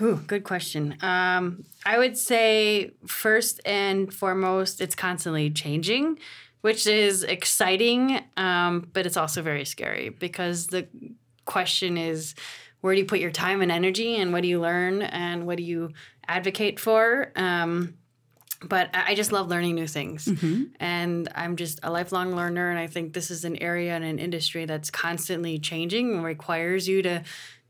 Ooh, 0.00 0.16
good 0.26 0.44
question. 0.44 0.96
Um, 1.02 1.64
I 1.84 1.98
would 1.98 2.16
say 2.16 2.92
first 3.06 3.60
and 3.64 4.12
foremost, 4.14 4.80
it's 4.80 4.94
constantly 4.94 5.50
changing, 5.50 6.18
which 6.60 6.86
is 6.86 7.24
exciting, 7.24 8.20
um, 8.36 8.88
but 8.92 9.06
it's 9.06 9.16
also 9.16 9.42
very 9.42 9.64
scary 9.64 10.10
because 10.10 10.68
the 10.68 10.86
question 11.46 11.96
is 11.96 12.34
where 12.80 12.94
do 12.94 13.00
you 13.00 13.06
put 13.06 13.18
your 13.18 13.32
time 13.32 13.60
and 13.60 13.72
energy 13.72 14.16
and 14.16 14.32
what 14.32 14.42
do 14.42 14.48
you 14.48 14.60
learn 14.60 15.02
and 15.02 15.46
what 15.46 15.56
do 15.56 15.64
you 15.64 15.90
advocate 16.28 16.78
for? 16.78 17.32
Um, 17.34 17.94
but 18.60 18.90
I 18.92 19.14
just 19.14 19.30
love 19.30 19.48
learning 19.48 19.74
new 19.74 19.86
things. 19.86 20.24
Mm-hmm. 20.26 20.64
And 20.80 21.28
I'm 21.34 21.56
just 21.56 21.78
a 21.82 21.90
lifelong 21.90 22.34
learner. 22.34 22.70
And 22.70 22.78
I 22.78 22.88
think 22.88 23.12
this 23.12 23.30
is 23.30 23.44
an 23.44 23.56
area 23.56 23.94
and 23.94 24.04
an 24.04 24.18
industry 24.18 24.64
that's 24.64 24.90
constantly 24.90 25.58
changing 25.58 26.14
and 26.14 26.24
requires 26.24 26.88
you 26.88 27.02
to 27.02 27.22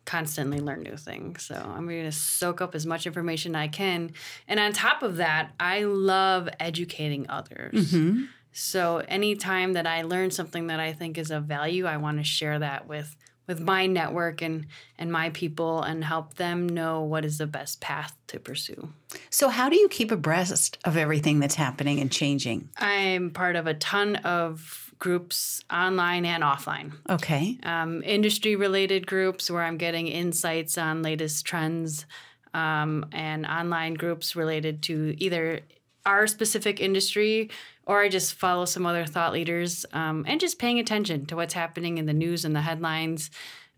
constantly 0.06 0.58
learn 0.58 0.82
new 0.82 0.96
things. 0.96 1.44
So 1.44 1.54
I'm 1.54 1.86
going 1.86 2.04
to 2.04 2.12
soak 2.12 2.62
up 2.62 2.74
as 2.74 2.86
much 2.86 3.06
information 3.06 3.54
I 3.54 3.68
can. 3.68 4.12
And 4.46 4.58
on 4.58 4.72
top 4.72 5.02
of 5.02 5.16
that, 5.16 5.50
I 5.60 5.84
love 5.84 6.48
educating 6.58 7.28
others. 7.28 7.92
Mm-hmm. 7.92 8.24
So 8.52 9.02
anytime 9.06 9.74
that 9.74 9.86
I 9.86 10.02
learn 10.02 10.30
something 10.30 10.68
that 10.68 10.80
I 10.80 10.94
think 10.94 11.18
is 11.18 11.30
of 11.30 11.44
value, 11.44 11.84
I 11.84 11.98
want 11.98 12.16
to 12.16 12.24
share 12.24 12.58
that 12.58 12.88
with 12.88 13.14
with 13.48 13.60
my 13.60 13.86
network 13.86 14.42
and 14.42 14.66
and 14.98 15.10
my 15.10 15.30
people 15.30 15.82
and 15.82 16.04
help 16.04 16.34
them 16.34 16.68
know 16.68 17.02
what 17.02 17.24
is 17.24 17.38
the 17.38 17.46
best 17.46 17.80
path 17.80 18.14
to 18.28 18.38
pursue. 18.38 18.90
So 19.30 19.48
how 19.48 19.68
do 19.68 19.76
you 19.76 19.88
keep 19.88 20.12
abreast 20.12 20.78
of 20.84 20.96
everything 20.96 21.40
that's 21.40 21.56
happening 21.56 21.98
and 21.98 22.12
changing? 22.12 22.68
I'm 22.76 23.30
part 23.30 23.56
of 23.56 23.66
a 23.66 23.74
ton 23.74 24.16
of 24.16 24.92
groups 24.98 25.62
online 25.72 26.24
and 26.24 26.42
offline. 26.42 26.92
Okay. 27.08 27.58
Um, 27.62 28.02
industry 28.04 28.56
related 28.56 29.06
groups 29.06 29.50
where 29.50 29.62
I'm 29.62 29.78
getting 29.78 30.08
insights 30.08 30.76
on 30.76 31.02
latest 31.02 31.46
trends 31.46 32.04
um, 32.52 33.06
and 33.12 33.46
online 33.46 33.94
groups 33.94 34.36
related 34.36 34.82
to 34.84 35.14
either 35.18 35.60
our 36.04 36.26
specific 36.26 36.80
industry 36.80 37.50
or 37.88 38.02
I 38.02 38.08
just 38.08 38.34
follow 38.34 38.66
some 38.66 38.86
other 38.86 39.06
thought 39.06 39.32
leaders 39.32 39.86
um, 39.92 40.24
and 40.28 40.38
just 40.38 40.58
paying 40.58 40.78
attention 40.78 41.24
to 41.26 41.36
what's 41.36 41.54
happening 41.54 41.96
in 41.96 42.04
the 42.04 42.12
news 42.12 42.44
and 42.44 42.54
the 42.54 42.60
headlines, 42.60 43.30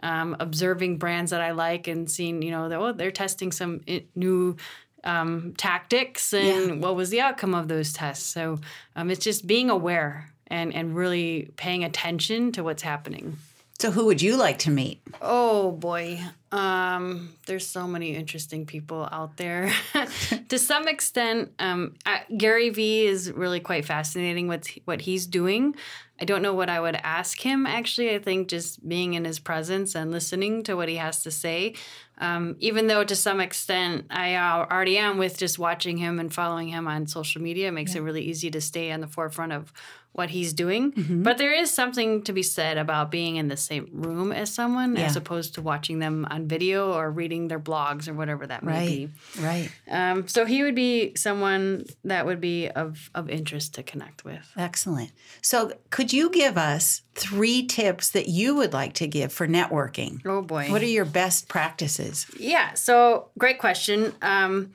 um, 0.02 0.36
observing 0.40 0.98
brands 0.98 1.30
that 1.30 1.40
I 1.40 1.52
like 1.52 1.86
and 1.86 2.10
seeing, 2.10 2.42
you 2.42 2.50
know, 2.50 2.68
that, 2.68 2.78
oh, 2.78 2.92
they're 2.92 3.12
testing 3.12 3.52
some 3.52 3.80
new 4.16 4.56
um, 5.04 5.54
tactics 5.56 6.34
and 6.34 6.68
yeah. 6.68 6.74
what 6.74 6.96
was 6.96 7.10
the 7.10 7.20
outcome 7.20 7.54
of 7.54 7.68
those 7.68 7.92
tests. 7.92 8.26
So 8.26 8.58
um, 8.96 9.10
it's 9.10 9.24
just 9.24 9.46
being 9.46 9.70
aware 9.70 10.32
and, 10.48 10.74
and 10.74 10.96
really 10.96 11.52
paying 11.56 11.84
attention 11.84 12.50
to 12.52 12.64
what's 12.64 12.82
happening. 12.82 13.38
So, 13.78 13.90
who 13.90 14.04
would 14.06 14.20
you 14.20 14.36
like 14.36 14.58
to 14.58 14.70
meet? 14.70 15.00
Oh 15.22 15.70
boy, 15.70 16.20
um, 16.52 17.32
there's 17.46 17.66
so 17.66 17.86
many 17.86 18.16
interesting 18.16 18.66
people 18.66 19.08
out 19.12 19.36
there. 19.36 19.72
to 20.48 20.58
some 20.58 20.88
extent, 20.88 21.52
um, 21.58 21.94
uh, 22.04 22.18
Gary 22.36 22.70
Vee 22.70 23.06
is 23.06 23.30
really 23.30 23.60
quite 23.60 23.84
fascinating 23.84 24.48
with 24.48 24.66
what 24.84 25.02
he's 25.02 25.26
doing. 25.26 25.76
I 26.20 26.24
don't 26.24 26.42
know 26.42 26.52
what 26.52 26.68
I 26.68 26.80
would 26.80 26.96
ask 26.96 27.40
him. 27.40 27.66
Actually, 27.66 28.14
I 28.14 28.18
think 28.18 28.48
just 28.48 28.86
being 28.86 29.14
in 29.14 29.24
his 29.24 29.38
presence 29.38 29.94
and 29.94 30.10
listening 30.10 30.62
to 30.64 30.74
what 30.74 30.88
he 30.88 30.96
has 30.96 31.22
to 31.22 31.30
say. 31.30 31.74
Um, 32.18 32.56
even 32.58 32.88
though 32.88 33.02
to 33.02 33.16
some 33.16 33.40
extent 33.40 34.04
I 34.10 34.36
already 34.36 34.98
am 34.98 35.16
with 35.16 35.38
just 35.38 35.58
watching 35.58 35.96
him 35.96 36.20
and 36.20 36.32
following 36.32 36.68
him 36.68 36.86
on 36.86 37.06
social 37.06 37.40
media, 37.40 37.68
it 37.68 37.72
makes 37.72 37.94
yeah. 37.94 38.02
it 38.02 38.04
really 38.04 38.22
easy 38.22 38.50
to 38.50 38.60
stay 38.60 38.92
on 38.92 39.00
the 39.00 39.06
forefront 39.06 39.52
of 39.52 39.72
what 40.12 40.30
he's 40.30 40.52
doing. 40.52 40.92
Mm-hmm. 40.92 41.22
But 41.22 41.38
there 41.38 41.54
is 41.54 41.70
something 41.70 42.22
to 42.22 42.32
be 42.32 42.42
said 42.42 42.76
about 42.76 43.10
being 43.10 43.36
in 43.36 43.48
the 43.48 43.56
same 43.56 43.88
room 43.92 44.32
as 44.32 44.52
someone 44.52 44.96
yeah. 44.96 45.04
as 45.04 45.16
opposed 45.16 45.54
to 45.54 45.62
watching 45.62 46.00
them 46.00 46.26
on 46.30 46.39
video 46.48 46.92
or 46.92 47.10
reading 47.10 47.48
their 47.48 47.60
blogs 47.60 48.08
or 48.08 48.14
whatever 48.14 48.46
that 48.46 48.62
right. 48.62 48.86
be. 48.86 49.08
Right. 49.40 49.70
Um, 49.90 50.28
so 50.28 50.44
he 50.44 50.62
would 50.62 50.74
be 50.74 51.14
someone 51.16 51.86
that 52.04 52.26
would 52.26 52.40
be 52.40 52.68
of, 52.68 53.10
of 53.14 53.28
interest 53.28 53.74
to 53.74 53.82
connect 53.82 54.24
with. 54.24 54.52
Excellent. 54.56 55.12
So 55.42 55.72
could 55.90 56.12
you 56.12 56.30
give 56.30 56.56
us 56.56 57.02
three 57.14 57.66
tips 57.66 58.10
that 58.10 58.28
you 58.28 58.54
would 58.54 58.72
like 58.72 58.94
to 58.94 59.06
give 59.06 59.32
for 59.32 59.46
networking? 59.46 60.24
Oh 60.24 60.42
boy. 60.42 60.70
What 60.70 60.82
are 60.82 60.86
your 60.86 61.04
best 61.04 61.48
practices? 61.48 62.26
Yeah. 62.38 62.74
So 62.74 63.28
great 63.38 63.58
question. 63.58 64.14
Um, 64.22 64.72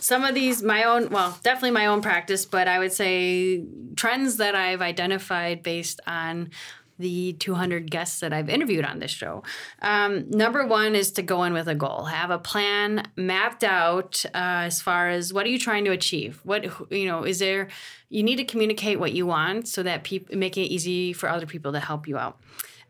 some 0.00 0.24
of 0.24 0.34
these 0.34 0.62
my 0.62 0.84
own 0.84 1.08
well 1.10 1.38
definitely 1.42 1.72
my 1.72 1.86
own 1.86 2.00
practice 2.00 2.46
but 2.46 2.68
i 2.68 2.78
would 2.78 2.92
say 2.92 3.64
trends 3.96 4.36
that 4.36 4.54
i've 4.54 4.80
identified 4.80 5.62
based 5.62 6.00
on 6.06 6.50
the 6.98 7.32
200 7.34 7.90
guests 7.90 8.20
that 8.20 8.32
I've 8.32 8.48
interviewed 8.48 8.84
on 8.84 8.98
this 8.98 9.10
show. 9.10 9.42
Um, 9.80 10.28
number 10.30 10.66
one 10.66 10.94
is 10.94 11.12
to 11.12 11.22
go 11.22 11.44
in 11.44 11.52
with 11.52 11.68
a 11.68 11.74
goal, 11.74 12.04
have 12.04 12.30
a 12.30 12.38
plan 12.38 13.08
mapped 13.16 13.64
out 13.64 14.24
uh, 14.34 14.66
as 14.66 14.80
far 14.80 15.08
as 15.08 15.32
what 15.32 15.46
are 15.46 15.50
you 15.50 15.58
trying 15.58 15.84
to 15.84 15.90
achieve? 15.90 16.40
What, 16.44 16.64
you 16.90 17.06
know, 17.06 17.24
is 17.24 17.38
there, 17.38 17.68
you 18.08 18.22
need 18.22 18.36
to 18.36 18.44
communicate 18.44 18.98
what 18.98 19.12
you 19.12 19.26
want 19.26 19.68
so 19.68 19.82
that 19.82 20.04
people 20.04 20.36
make 20.36 20.56
it 20.56 20.62
easy 20.62 21.12
for 21.12 21.28
other 21.28 21.46
people 21.46 21.72
to 21.72 21.80
help 21.80 22.08
you 22.08 22.18
out. 22.18 22.38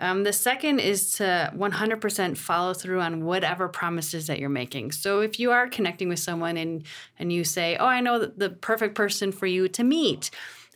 Um, 0.01 0.23
the 0.23 0.33
second 0.33 0.79
is 0.79 1.15
to 1.15 1.53
100% 1.57 2.37
follow 2.37 2.73
through 2.73 3.01
on 3.01 3.25
whatever 3.25 3.69
promises 3.69 4.29
that 4.29 4.39
you're 4.39 4.49
making. 4.49 4.93
So 4.93 5.21
if 5.21 5.41
you 5.41 5.51
are 5.51 5.69
connecting 5.69 6.09
with 6.09 6.21
someone 6.21 6.57
and 6.57 6.85
and 7.19 7.33
you 7.33 7.45
say, 7.45 7.77
"Oh, 7.77 7.87
I 7.87 8.01
know 8.01 8.25
the 8.25 8.51
perfect 8.51 8.95
person 8.95 9.33
for 9.33 9.47
you 9.47 9.69
to 9.69 9.83
meet," 9.83 10.31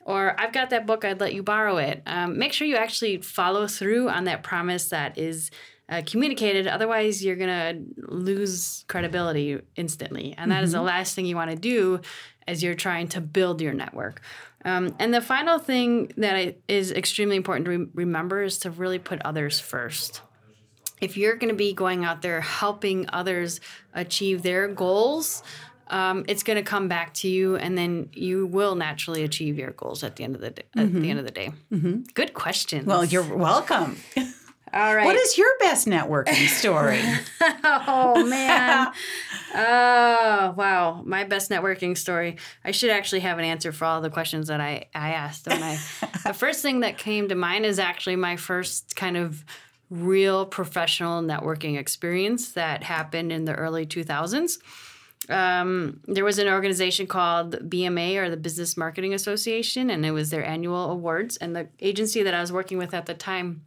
or 0.04 0.38
I've 0.38 0.52
got 0.52 0.70
that 0.70 0.86
book, 0.86 1.04
I'd 1.04 1.20
let 1.20 1.34
you 1.34 1.42
borrow 1.42 1.76
it. 1.78 2.02
Um, 2.06 2.38
make 2.38 2.52
sure 2.52 2.66
you 2.66 2.76
actually 2.76 3.18
follow 3.18 3.66
through 3.66 4.08
on 4.08 4.24
that 4.24 4.42
promise 4.42 4.88
that 4.88 5.16
is 5.18 5.50
uh, 5.88 6.02
communicated. 6.06 6.66
Otherwise, 6.66 7.24
you're 7.24 7.36
going 7.36 7.48
to 7.48 8.14
lose 8.14 8.84
credibility 8.88 9.60
instantly. 9.76 10.34
And 10.36 10.50
that 10.50 10.56
mm-hmm. 10.56 10.64
is 10.64 10.72
the 10.72 10.78
mm-hmm. 10.78 10.86
last 10.86 11.14
thing 11.14 11.26
you 11.26 11.36
want 11.36 11.50
to 11.50 11.56
do 11.56 12.00
as 12.48 12.62
you're 12.62 12.74
trying 12.74 13.08
to 13.08 13.20
build 13.20 13.60
your 13.60 13.72
network. 13.72 14.20
Um, 14.64 14.94
and 14.98 15.12
the 15.12 15.20
final 15.20 15.58
thing 15.58 16.12
that 16.16 16.36
I, 16.36 16.54
is 16.68 16.92
extremely 16.92 17.36
important 17.36 17.66
to 17.66 17.78
re- 17.78 17.86
remember 17.94 18.42
is 18.42 18.58
to 18.60 18.70
really 18.70 18.98
put 18.98 19.20
others 19.22 19.60
first. 19.60 20.22
If 21.00 21.16
you're 21.16 21.34
going 21.34 21.50
to 21.50 21.56
be 21.56 21.72
going 21.72 22.04
out 22.04 22.22
there 22.22 22.40
helping 22.40 23.06
others 23.12 23.60
achieve 23.92 24.42
their 24.42 24.68
goals, 24.68 25.42
um, 25.92 26.24
it's 26.26 26.42
going 26.42 26.56
to 26.56 26.62
come 26.62 26.88
back 26.88 27.14
to 27.14 27.28
you, 27.28 27.56
and 27.56 27.76
then 27.76 28.08
you 28.12 28.46
will 28.46 28.74
naturally 28.74 29.22
achieve 29.22 29.58
your 29.58 29.70
goals 29.72 30.02
at 30.02 30.16
the 30.16 30.24
end 30.24 30.34
of 30.34 30.40
the 30.40 30.50
day, 30.50 30.62
mm-hmm. 30.62 30.80
at 30.80 30.92
the 30.92 30.98
mm-hmm. 30.98 31.10
end 31.10 31.18
of 31.18 31.24
the 31.24 31.30
day. 31.30 31.52
Mm-hmm. 31.70 32.00
Good 32.14 32.34
question. 32.34 32.86
Well, 32.86 33.04
you're 33.04 33.22
welcome. 33.22 33.96
All 34.74 34.96
right. 34.96 35.04
What 35.04 35.16
is 35.16 35.36
your 35.36 35.50
best 35.60 35.86
networking 35.86 36.48
story? 36.48 37.02
oh 37.62 38.24
man. 38.26 38.88
oh 39.54 40.54
wow. 40.56 41.02
My 41.04 41.24
best 41.24 41.50
networking 41.50 41.96
story. 41.96 42.38
I 42.64 42.70
should 42.70 42.88
actually 42.88 43.20
have 43.20 43.38
an 43.38 43.44
answer 43.44 43.70
for 43.70 43.84
all 43.84 44.00
the 44.00 44.08
questions 44.08 44.48
that 44.48 44.62
I, 44.62 44.86
I 44.94 45.10
asked. 45.10 45.46
When 45.46 45.62
I 45.62 45.74
the 46.24 46.32
first 46.32 46.62
thing 46.62 46.80
that 46.80 46.96
came 46.96 47.28
to 47.28 47.34
mind 47.34 47.66
is 47.66 47.78
actually 47.78 48.16
my 48.16 48.36
first 48.36 48.96
kind 48.96 49.18
of 49.18 49.44
real 49.90 50.46
professional 50.46 51.22
networking 51.22 51.76
experience 51.78 52.52
that 52.52 52.82
happened 52.82 53.30
in 53.30 53.44
the 53.44 53.52
early 53.52 53.84
2000s. 53.84 54.56
Um, 55.28 56.00
there 56.06 56.24
was 56.24 56.38
an 56.38 56.48
organization 56.48 57.06
called 57.06 57.68
BMA 57.70 58.16
or 58.16 58.28
the 58.28 58.36
Business 58.36 58.76
Marketing 58.76 59.14
Association, 59.14 59.90
and 59.90 60.04
it 60.04 60.10
was 60.10 60.30
their 60.30 60.44
annual 60.44 60.90
awards. 60.90 61.36
And 61.36 61.54
the 61.54 61.68
agency 61.80 62.22
that 62.22 62.34
I 62.34 62.40
was 62.40 62.52
working 62.52 62.78
with 62.78 62.94
at 62.94 63.06
the 63.06 63.14
time 63.14 63.62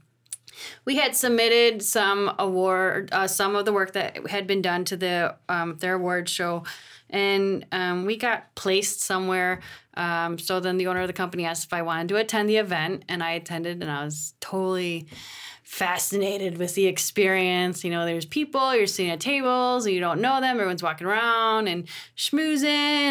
we 0.86 0.96
had 0.96 1.15
submitted 1.15 1.84
some 1.84 2.34
award, 2.39 3.10
uh, 3.12 3.28
some 3.28 3.56
of 3.56 3.65
the 3.65 3.74
work 3.74 3.94
that 3.94 4.28
had 4.28 4.48
been 4.48 4.62
done 4.62 4.86
to 4.86 4.98
the 4.98 5.36
um, 5.50 5.78
their 5.80 5.96
award 5.96 6.30
show, 6.30 6.63
and 7.10 7.65
um, 7.72 8.06
we 8.06 8.18
got 8.18 8.54
placed 8.56 9.02
somewhere. 9.02 9.62
Um, 9.96 10.38
so 10.38 10.60
then 10.60 10.78
the 10.78 10.88
owner 10.88 11.02
of 11.02 11.08
the 11.08 11.13
company 11.13 11.46
asked 11.46 11.65
if 11.65 11.74
I 11.74 11.82
wanted 11.82 12.10
to 12.10 12.18
attend 12.18 12.50
the 12.50 12.58
event, 12.58 13.06
and 13.08 13.24
I 13.24 13.32
attended, 13.32 13.82
and 13.82 13.91
I 13.91 14.04
was 14.04 14.34
totally 14.39 15.08
fascinated 15.65 16.60
with 16.60 16.75
the 16.75 16.86
experience. 16.86 17.84
You 17.84 17.89
know, 17.89 18.06
there's 18.06 18.25
people, 18.25 18.75
you're 18.75 18.86
sitting 18.86 19.12
at 19.12 19.19
tables, 19.19 19.86
and 19.86 19.95
you 19.95 19.99
don't 19.99 20.21
know 20.21 20.39
them. 20.39 20.56
Everyone's 20.58 20.84
walking 20.84 21.08
around 21.08 21.67
and 21.67 21.88
schmoozing, 22.15 22.63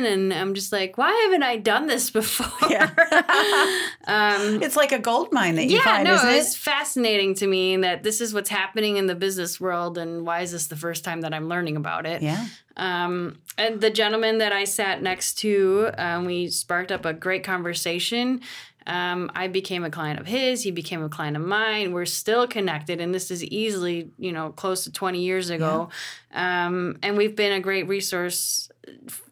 and 0.06 0.32
I'm 0.32 0.54
just 0.54 0.72
like, 0.72 0.96
why 0.96 1.12
haven't 1.24 1.42
I 1.42 1.56
done 1.56 1.88
this 1.88 2.10
before? 2.12 2.70
Yeah. 2.70 2.90
um, 4.06 4.62
it's 4.62 4.76
like 4.76 4.92
a 4.92 5.00
gold 5.00 5.32
mine 5.32 5.56
that 5.56 5.66
you 5.66 5.78
yeah, 5.78 5.82
find, 5.84 6.04
no, 6.04 6.14
isn't 6.14 6.28
it? 6.28 6.36
It's 6.36 6.56
fascinating 6.56 7.34
to 7.36 7.46
me 7.46 7.76
that 7.78 8.04
this 8.04 8.20
is 8.20 8.32
what's 8.32 8.50
happening 8.50 8.96
in 8.96 9.08
the 9.08 9.16
business 9.16 9.60
world, 9.60 9.98
and 9.98 10.24
why 10.24 10.40
is 10.40 10.52
this 10.52 10.68
the 10.68 10.76
first 10.76 11.04
time 11.04 11.22
that 11.22 11.34
I'm 11.34 11.48
learning 11.48 11.76
about 11.76 12.06
it? 12.06 12.22
Yeah. 12.22 12.46
Um, 12.76 13.38
and 13.58 13.80
the 13.80 13.90
gentleman 13.90 14.38
that 14.38 14.52
I 14.52 14.64
sat 14.64 15.02
next 15.02 15.34
to, 15.38 15.90
um, 15.98 16.24
we 16.24 16.48
sparked 16.48 16.92
up 16.92 17.04
a 17.04 17.12
great 17.12 17.44
conversation. 17.44 18.40
Um, 18.86 19.30
I 19.34 19.48
became 19.48 19.84
a 19.84 19.90
client 19.90 20.20
of 20.20 20.26
his. 20.26 20.62
He 20.62 20.70
became 20.70 21.02
a 21.02 21.08
client 21.08 21.36
of 21.36 21.42
mine. 21.42 21.92
We're 21.92 22.04
still 22.04 22.46
connected, 22.46 23.00
and 23.00 23.14
this 23.14 23.30
is 23.30 23.42
easily, 23.42 24.10
you 24.18 24.32
know, 24.32 24.50
close 24.50 24.84
to 24.84 24.92
20 24.92 25.20
years 25.20 25.50
ago. 25.50 25.88
Yeah. 26.32 26.66
Um, 26.66 26.98
and 27.02 27.16
we've 27.16 27.34
been 27.34 27.52
a 27.52 27.60
great 27.60 27.88
resource 27.88 28.68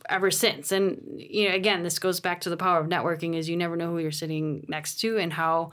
ever 0.08 0.30
since. 0.30 0.72
And 0.72 1.02
you 1.16 1.48
know, 1.48 1.54
again, 1.54 1.82
this 1.82 1.98
goes 1.98 2.20
back 2.20 2.42
to 2.42 2.50
the 2.50 2.56
power 2.56 2.80
of 2.80 2.88
networking: 2.88 3.34
is 3.36 3.48
you 3.48 3.56
never 3.56 3.76
know 3.76 3.90
who 3.90 3.98
you're 3.98 4.10
sitting 4.10 4.64
next 4.68 5.00
to 5.00 5.18
and 5.18 5.32
how 5.32 5.70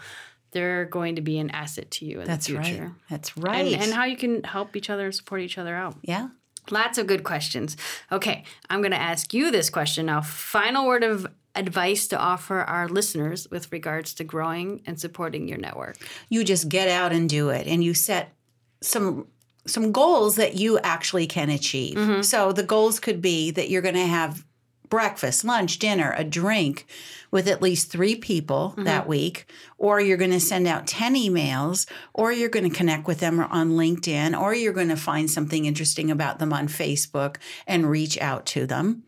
they're 0.51 0.85
going 0.85 1.15
to 1.15 1.21
be 1.21 1.37
an 1.37 1.51
asset 1.51 1.91
to 1.91 2.05
you 2.05 2.21
in 2.21 2.27
That's 2.27 2.47
the 2.47 2.55
right. 2.55 2.89
That's 3.09 3.37
right. 3.37 3.73
And, 3.73 3.83
and 3.83 3.93
how 3.93 4.05
you 4.05 4.17
can 4.17 4.43
help 4.43 4.75
each 4.75 4.89
other 4.89 5.05
and 5.05 5.15
support 5.15 5.41
each 5.41 5.57
other 5.57 5.75
out. 5.75 5.95
yeah. 6.03 6.29
Lots 6.71 6.99
of 6.99 7.07
good 7.07 7.23
questions. 7.23 7.77
Okay, 8.11 8.43
I'm 8.69 8.81
going 8.81 8.91
to 8.91 9.01
ask 9.01 9.33
you 9.33 9.49
this 9.49 9.71
question 9.71 10.05
now. 10.05 10.21
Final 10.21 10.85
word 10.85 11.03
of 11.03 11.25
advice 11.55 12.07
to 12.07 12.17
offer 12.17 12.61
our 12.61 12.87
listeners 12.87 13.47
with 13.49 13.71
regards 13.71 14.13
to 14.13 14.23
growing 14.23 14.81
and 14.85 14.99
supporting 14.99 15.47
your 15.47 15.57
network. 15.57 15.97
you 16.29 16.43
just 16.43 16.69
get 16.69 16.87
out 16.87 17.11
and 17.11 17.29
do 17.29 17.49
it 17.49 17.67
and 17.67 17.83
you 17.83 17.93
set 17.93 18.33
some 18.81 19.27
some 19.65 19.91
goals 19.91 20.35
that 20.37 20.55
you 20.55 20.79
actually 20.79 21.27
can 21.27 21.49
achieve. 21.49 21.95
Mm-hmm. 21.95 22.21
So 22.21 22.51
the 22.51 22.63
goals 22.63 22.99
could 22.99 23.21
be 23.21 23.51
that 23.51 23.69
you're 23.69 23.81
going 23.83 23.95
to 23.95 24.05
have 24.05 24.43
breakfast 24.89 25.45
lunch 25.45 25.77
dinner 25.77 26.13
a 26.17 26.23
drink 26.23 26.87
with 27.31 27.47
at 27.47 27.61
least 27.61 27.91
three 27.91 28.15
people 28.15 28.71
mm-hmm. 28.71 28.85
that 28.85 29.07
week 29.07 29.45
or 29.77 30.01
you're 30.01 30.17
going 30.17 30.31
to 30.31 30.39
send 30.39 30.67
out 30.67 30.87
10 30.87 31.13
emails 31.13 31.87
or 32.13 32.31
you're 32.31 32.49
going 32.49 32.67
to 32.67 32.75
connect 32.75 33.05
with 33.05 33.19
them 33.19 33.39
on 33.39 33.71
linkedin 33.71 34.39
or 34.39 34.53
you're 34.53 34.73
going 34.73 34.89
to 34.89 34.95
find 34.95 35.29
something 35.29 35.65
interesting 35.65 36.09
about 36.09 36.39
them 36.39 36.51
on 36.51 36.67
facebook 36.67 37.37
and 37.67 37.89
reach 37.89 38.19
out 38.19 38.47
to 38.47 38.65
them 38.65 39.03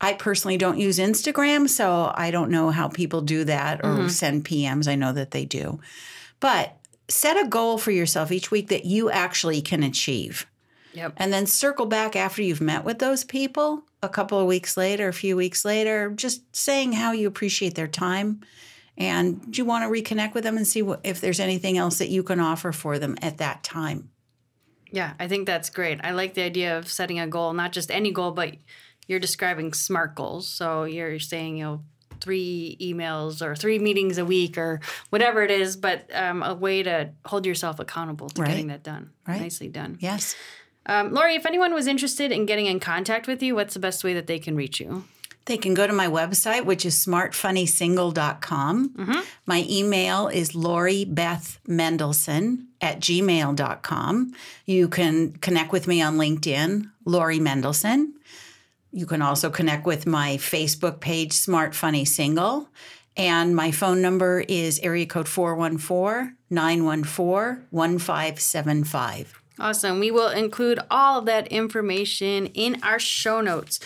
I 0.00 0.14
personally 0.14 0.56
don't 0.56 0.78
use 0.78 0.98
Instagram, 0.98 1.68
so 1.68 2.12
I 2.14 2.30
don't 2.30 2.50
know 2.50 2.70
how 2.70 2.88
people 2.88 3.20
do 3.20 3.44
that 3.44 3.80
or 3.84 3.90
mm-hmm. 3.90 4.08
send 4.08 4.44
PMs. 4.44 4.88
I 4.88 4.96
know 4.96 5.12
that 5.12 5.30
they 5.30 5.44
do. 5.44 5.80
But 6.40 6.76
set 7.08 7.36
a 7.36 7.48
goal 7.48 7.78
for 7.78 7.90
yourself 7.90 8.32
each 8.32 8.50
week 8.50 8.68
that 8.68 8.84
you 8.84 9.10
actually 9.10 9.62
can 9.62 9.82
achieve. 9.82 10.46
Yep. 10.94 11.14
And 11.16 11.32
then 11.32 11.46
circle 11.46 11.86
back 11.86 12.16
after 12.16 12.42
you've 12.42 12.60
met 12.60 12.84
with 12.84 12.98
those 12.98 13.24
people 13.24 13.84
a 14.02 14.08
couple 14.08 14.38
of 14.38 14.46
weeks 14.46 14.76
later, 14.76 15.08
a 15.08 15.12
few 15.12 15.36
weeks 15.36 15.64
later, 15.64 16.10
just 16.10 16.54
saying 16.54 16.92
how 16.92 17.12
you 17.12 17.26
appreciate 17.26 17.74
their 17.74 17.88
time. 17.88 18.40
And 18.96 19.50
do 19.50 19.60
you 19.60 19.64
want 19.64 19.82
to 19.82 20.02
reconnect 20.02 20.34
with 20.34 20.44
them 20.44 20.56
and 20.56 20.66
see 20.66 20.82
what, 20.82 21.00
if 21.02 21.20
there's 21.20 21.40
anything 21.40 21.76
else 21.78 21.98
that 21.98 22.10
you 22.10 22.22
can 22.22 22.38
offer 22.38 22.70
for 22.70 22.98
them 22.98 23.16
at 23.20 23.38
that 23.38 23.64
time? 23.64 24.10
Yeah, 24.92 25.14
I 25.18 25.26
think 25.26 25.46
that's 25.46 25.70
great. 25.70 25.98
I 26.04 26.12
like 26.12 26.34
the 26.34 26.42
idea 26.42 26.78
of 26.78 26.88
setting 26.88 27.18
a 27.18 27.26
goal, 27.26 27.52
not 27.52 27.72
just 27.72 27.90
any 27.90 28.12
goal, 28.12 28.30
but 28.30 28.54
you're 29.06 29.20
describing 29.20 29.72
SMART 29.72 30.14
goals. 30.14 30.48
So 30.48 30.84
you're 30.84 31.18
saying, 31.20 31.58
you 31.58 31.64
know, 31.64 31.82
three 32.20 32.76
emails 32.80 33.42
or 33.42 33.54
three 33.54 33.78
meetings 33.78 34.18
a 34.18 34.24
week 34.24 34.56
or 34.56 34.80
whatever 35.10 35.42
it 35.42 35.50
is, 35.50 35.76
but 35.76 36.08
um, 36.14 36.42
a 36.42 36.54
way 36.54 36.82
to 36.82 37.10
hold 37.26 37.44
yourself 37.44 37.78
accountable 37.80 38.28
to 38.30 38.40
Right. 38.42 38.50
getting 38.50 38.68
that 38.68 38.82
done. 38.82 39.10
Right. 39.28 39.40
Nicely 39.40 39.68
done. 39.68 39.98
Yes. 40.00 40.34
Um, 40.86 41.12
Lori, 41.12 41.34
if 41.34 41.44
anyone 41.46 41.74
was 41.74 41.86
interested 41.86 42.32
in 42.32 42.46
getting 42.46 42.66
in 42.66 42.80
contact 42.80 43.26
with 43.26 43.42
you, 43.42 43.54
what's 43.54 43.74
the 43.74 43.80
best 43.80 44.04
way 44.04 44.14
that 44.14 44.26
they 44.26 44.38
can 44.38 44.56
reach 44.56 44.80
you? 44.80 45.04
They 45.46 45.58
can 45.58 45.74
go 45.74 45.86
to 45.86 45.92
my 45.92 46.06
website, 46.06 46.64
which 46.64 46.86
is 46.86 46.94
smartfunnysingle.com. 47.04 49.22
My 49.46 49.66
email 49.68 50.28
is 50.28 50.54
Lori 50.54 51.04
Beth 51.04 51.58
Mendelsohn 51.66 52.68
at 52.80 53.00
gmail.com. 53.00 54.32
You 54.64 54.88
can 54.88 55.32
connect 55.32 55.70
with 55.72 55.86
me 55.86 56.00
on 56.00 56.16
LinkedIn, 56.16 56.90
Lori 57.04 57.38
Mendelsohn. 57.40 58.13
You 58.94 59.06
can 59.06 59.22
also 59.22 59.50
connect 59.50 59.86
with 59.86 60.06
my 60.06 60.36
Facebook 60.36 61.00
page, 61.00 61.32
Smart 61.32 61.74
Funny 61.74 62.04
Single. 62.04 62.68
And 63.16 63.56
my 63.56 63.72
phone 63.72 64.00
number 64.00 64.44
is 64.48 64.78
area 64.84 65.04
code 65.04 65.28
414 65.28 66.36
914 66.48 67.66
1575. 67.70 69.42
Awesome. 69.58 69.98
We 69.98 70.12
will 70.12 70.28
include 70.28 70.78
all 70.92 71.18
of 71.18 71.26
that 71.26 71.48
information 71.48 72.46
in 72.46 72.80
our 72.84 73.00
show 73.00 73.40
notes. 73.40 73.80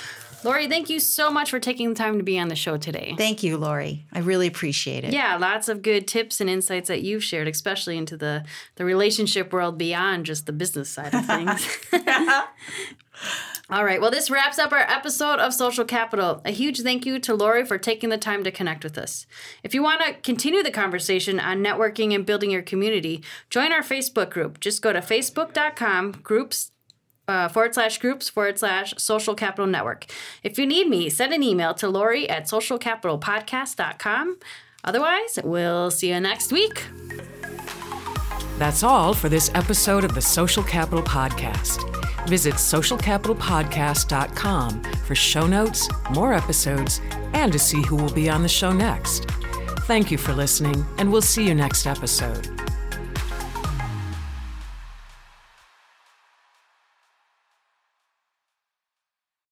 Lori, 0.44 0.68
thank 0.68 0.88
you 0.88 1.00
so 1.00 1.30
much 1.30 1.50
for 1.50 1.58
taking 1.58 1.88
the 1.88 1.94
time 1.94 2.18
to 2.18 2.24
be 2.24 2.38
on 2.38 2.48
the 2.48 2.54
show 2.54 2.76
today. 2.76 3.14
Thank 3.18 3.42
you, 3.42 3.56
Lori. 3.56 4.06
I 4.12 4.20
really 4.20 4.46
appreciate 4.46 5.04
it. 5.04 5.12
Yeah, 5.12 5.36
lots 5.36 5.68
of 5.68 5.82
good 5.82 6.06
tips 6.06 6.40
and 6.40 6.48
insights 6.48 6.88
that 6.88 7.02
you've 7.02 7.24
shared, 7.24 7.48
especially 7.48 7.96
into 7.96 8.16
the, 8.16 8.44
the 8.76 8.84
relationship 8.84 9.52
world 9.52 9.78
beyond 9.78 10.26
just 10.26 10.46
the 10.46 10.52
business 10.52 10.90
side 10.90 11.12
of 11.14 11.26
things. 11.26 11.78
All 13.70 13.84
right, 13.84 14.00
well, 14.00 14.10
this 14.10 14.30
wraps 14.30 14.58
up 14.58 14.72
our 14.72 14.78
episode 14.78 15.40
of 15.40 15.52
Social 15.52 15.84
Capital. 15.84 16.40
A 16.44 16.52
huge 16.52 16.80
thank 16.80 17.04
you 17.04 17.18
to 17.18 17.34
Lori 17.34 17.66
for 17.66 17.76
taking 17.76 18.08
the 18.08 18.16
time 18.16 18.42
to 18.44 18.50
connect 18.50 18.82
with 18.82 18.96
us. 18.96 19.26
If 19.62 19.74
you 19.74 19.82
want 19.82 20.00
to 20.02 20.14
continue 20.14 20.62
the 20.62 20.70
conversation 20.70 21.38
on 21.38 21.62
networking 21.62 22.14
and 22.14 22.24
building 22.24 22.50
your 22.50 22.62
community, 22.62 23.22
join 23.50 23.72
our 23.72 23.82
Facebook 23.82 24.30
group. 24.30 24.60
Just 24.60 24.80
go 24.80 24.92
to 24.92 25.00
facebook.com 25.00 26.12
groups 26.22 26.70
uh, 27.28 27.48
forward 27.48 27.74
slash 27.74 27.98
groups 27.98 28.28
forward 28.28 28.58
slash 28.58 28.94
social 28.96 29.34
capital 29.34 29.66
network. 29.66 30.06
If 30.42 30.58
you 30.58 30.66
need 30.66 30.88
me, 30.88 31.08
send 31.10 31.32
an 31.32 31.42
email 31.42 31.74
to 31.74 31.88
Lori 31.88 32.28
at 32.28 32.44
socialcapitalpodcast.com. 32.44 34.38
Otherwise, 34.84 35.38
we'll 35.44 35.90
see 35.90 36.10
you 36.10 36.20
next 36.20 36.52
week. 36.52 36.84
That's 38.58 38.82
all 38.82 39.14
for 39.14 39.28
this 39.28 39.50
episode 39.54 40.04
of 40.04 40.14
the 40.14 40.22
Social 40.22 40.64
Capital 40.64 41.02
Podcast. 41.02 41.84
Visit 42.28 42.54
socialcapitalpodcast.com 42.54 44.82
for 45.06 45.14
show 45.14 45.46
notes, 45.46 45.88
more 46.10 46.34
episodes, 46.34 47.00
and 47.32 47.52
to 47.52 47.58
see 47.58 47.82
who 47.82 47.96
will 47.96 48.12
be 48.12 48.28
on 48.28 48.42
the 48.42 48.48
show 48.48 48.72
next. 48.72 49.30
Thank 49.86 50.10
you 50.10 50.18
for 50.18 50.34
listening, 50.34 50.84
and 50.98 51.12
we'll 51.12 51.22
see 51.22 51.46
you 51.46 51.54
next 51.54 51.86
episode. 51.86 52.57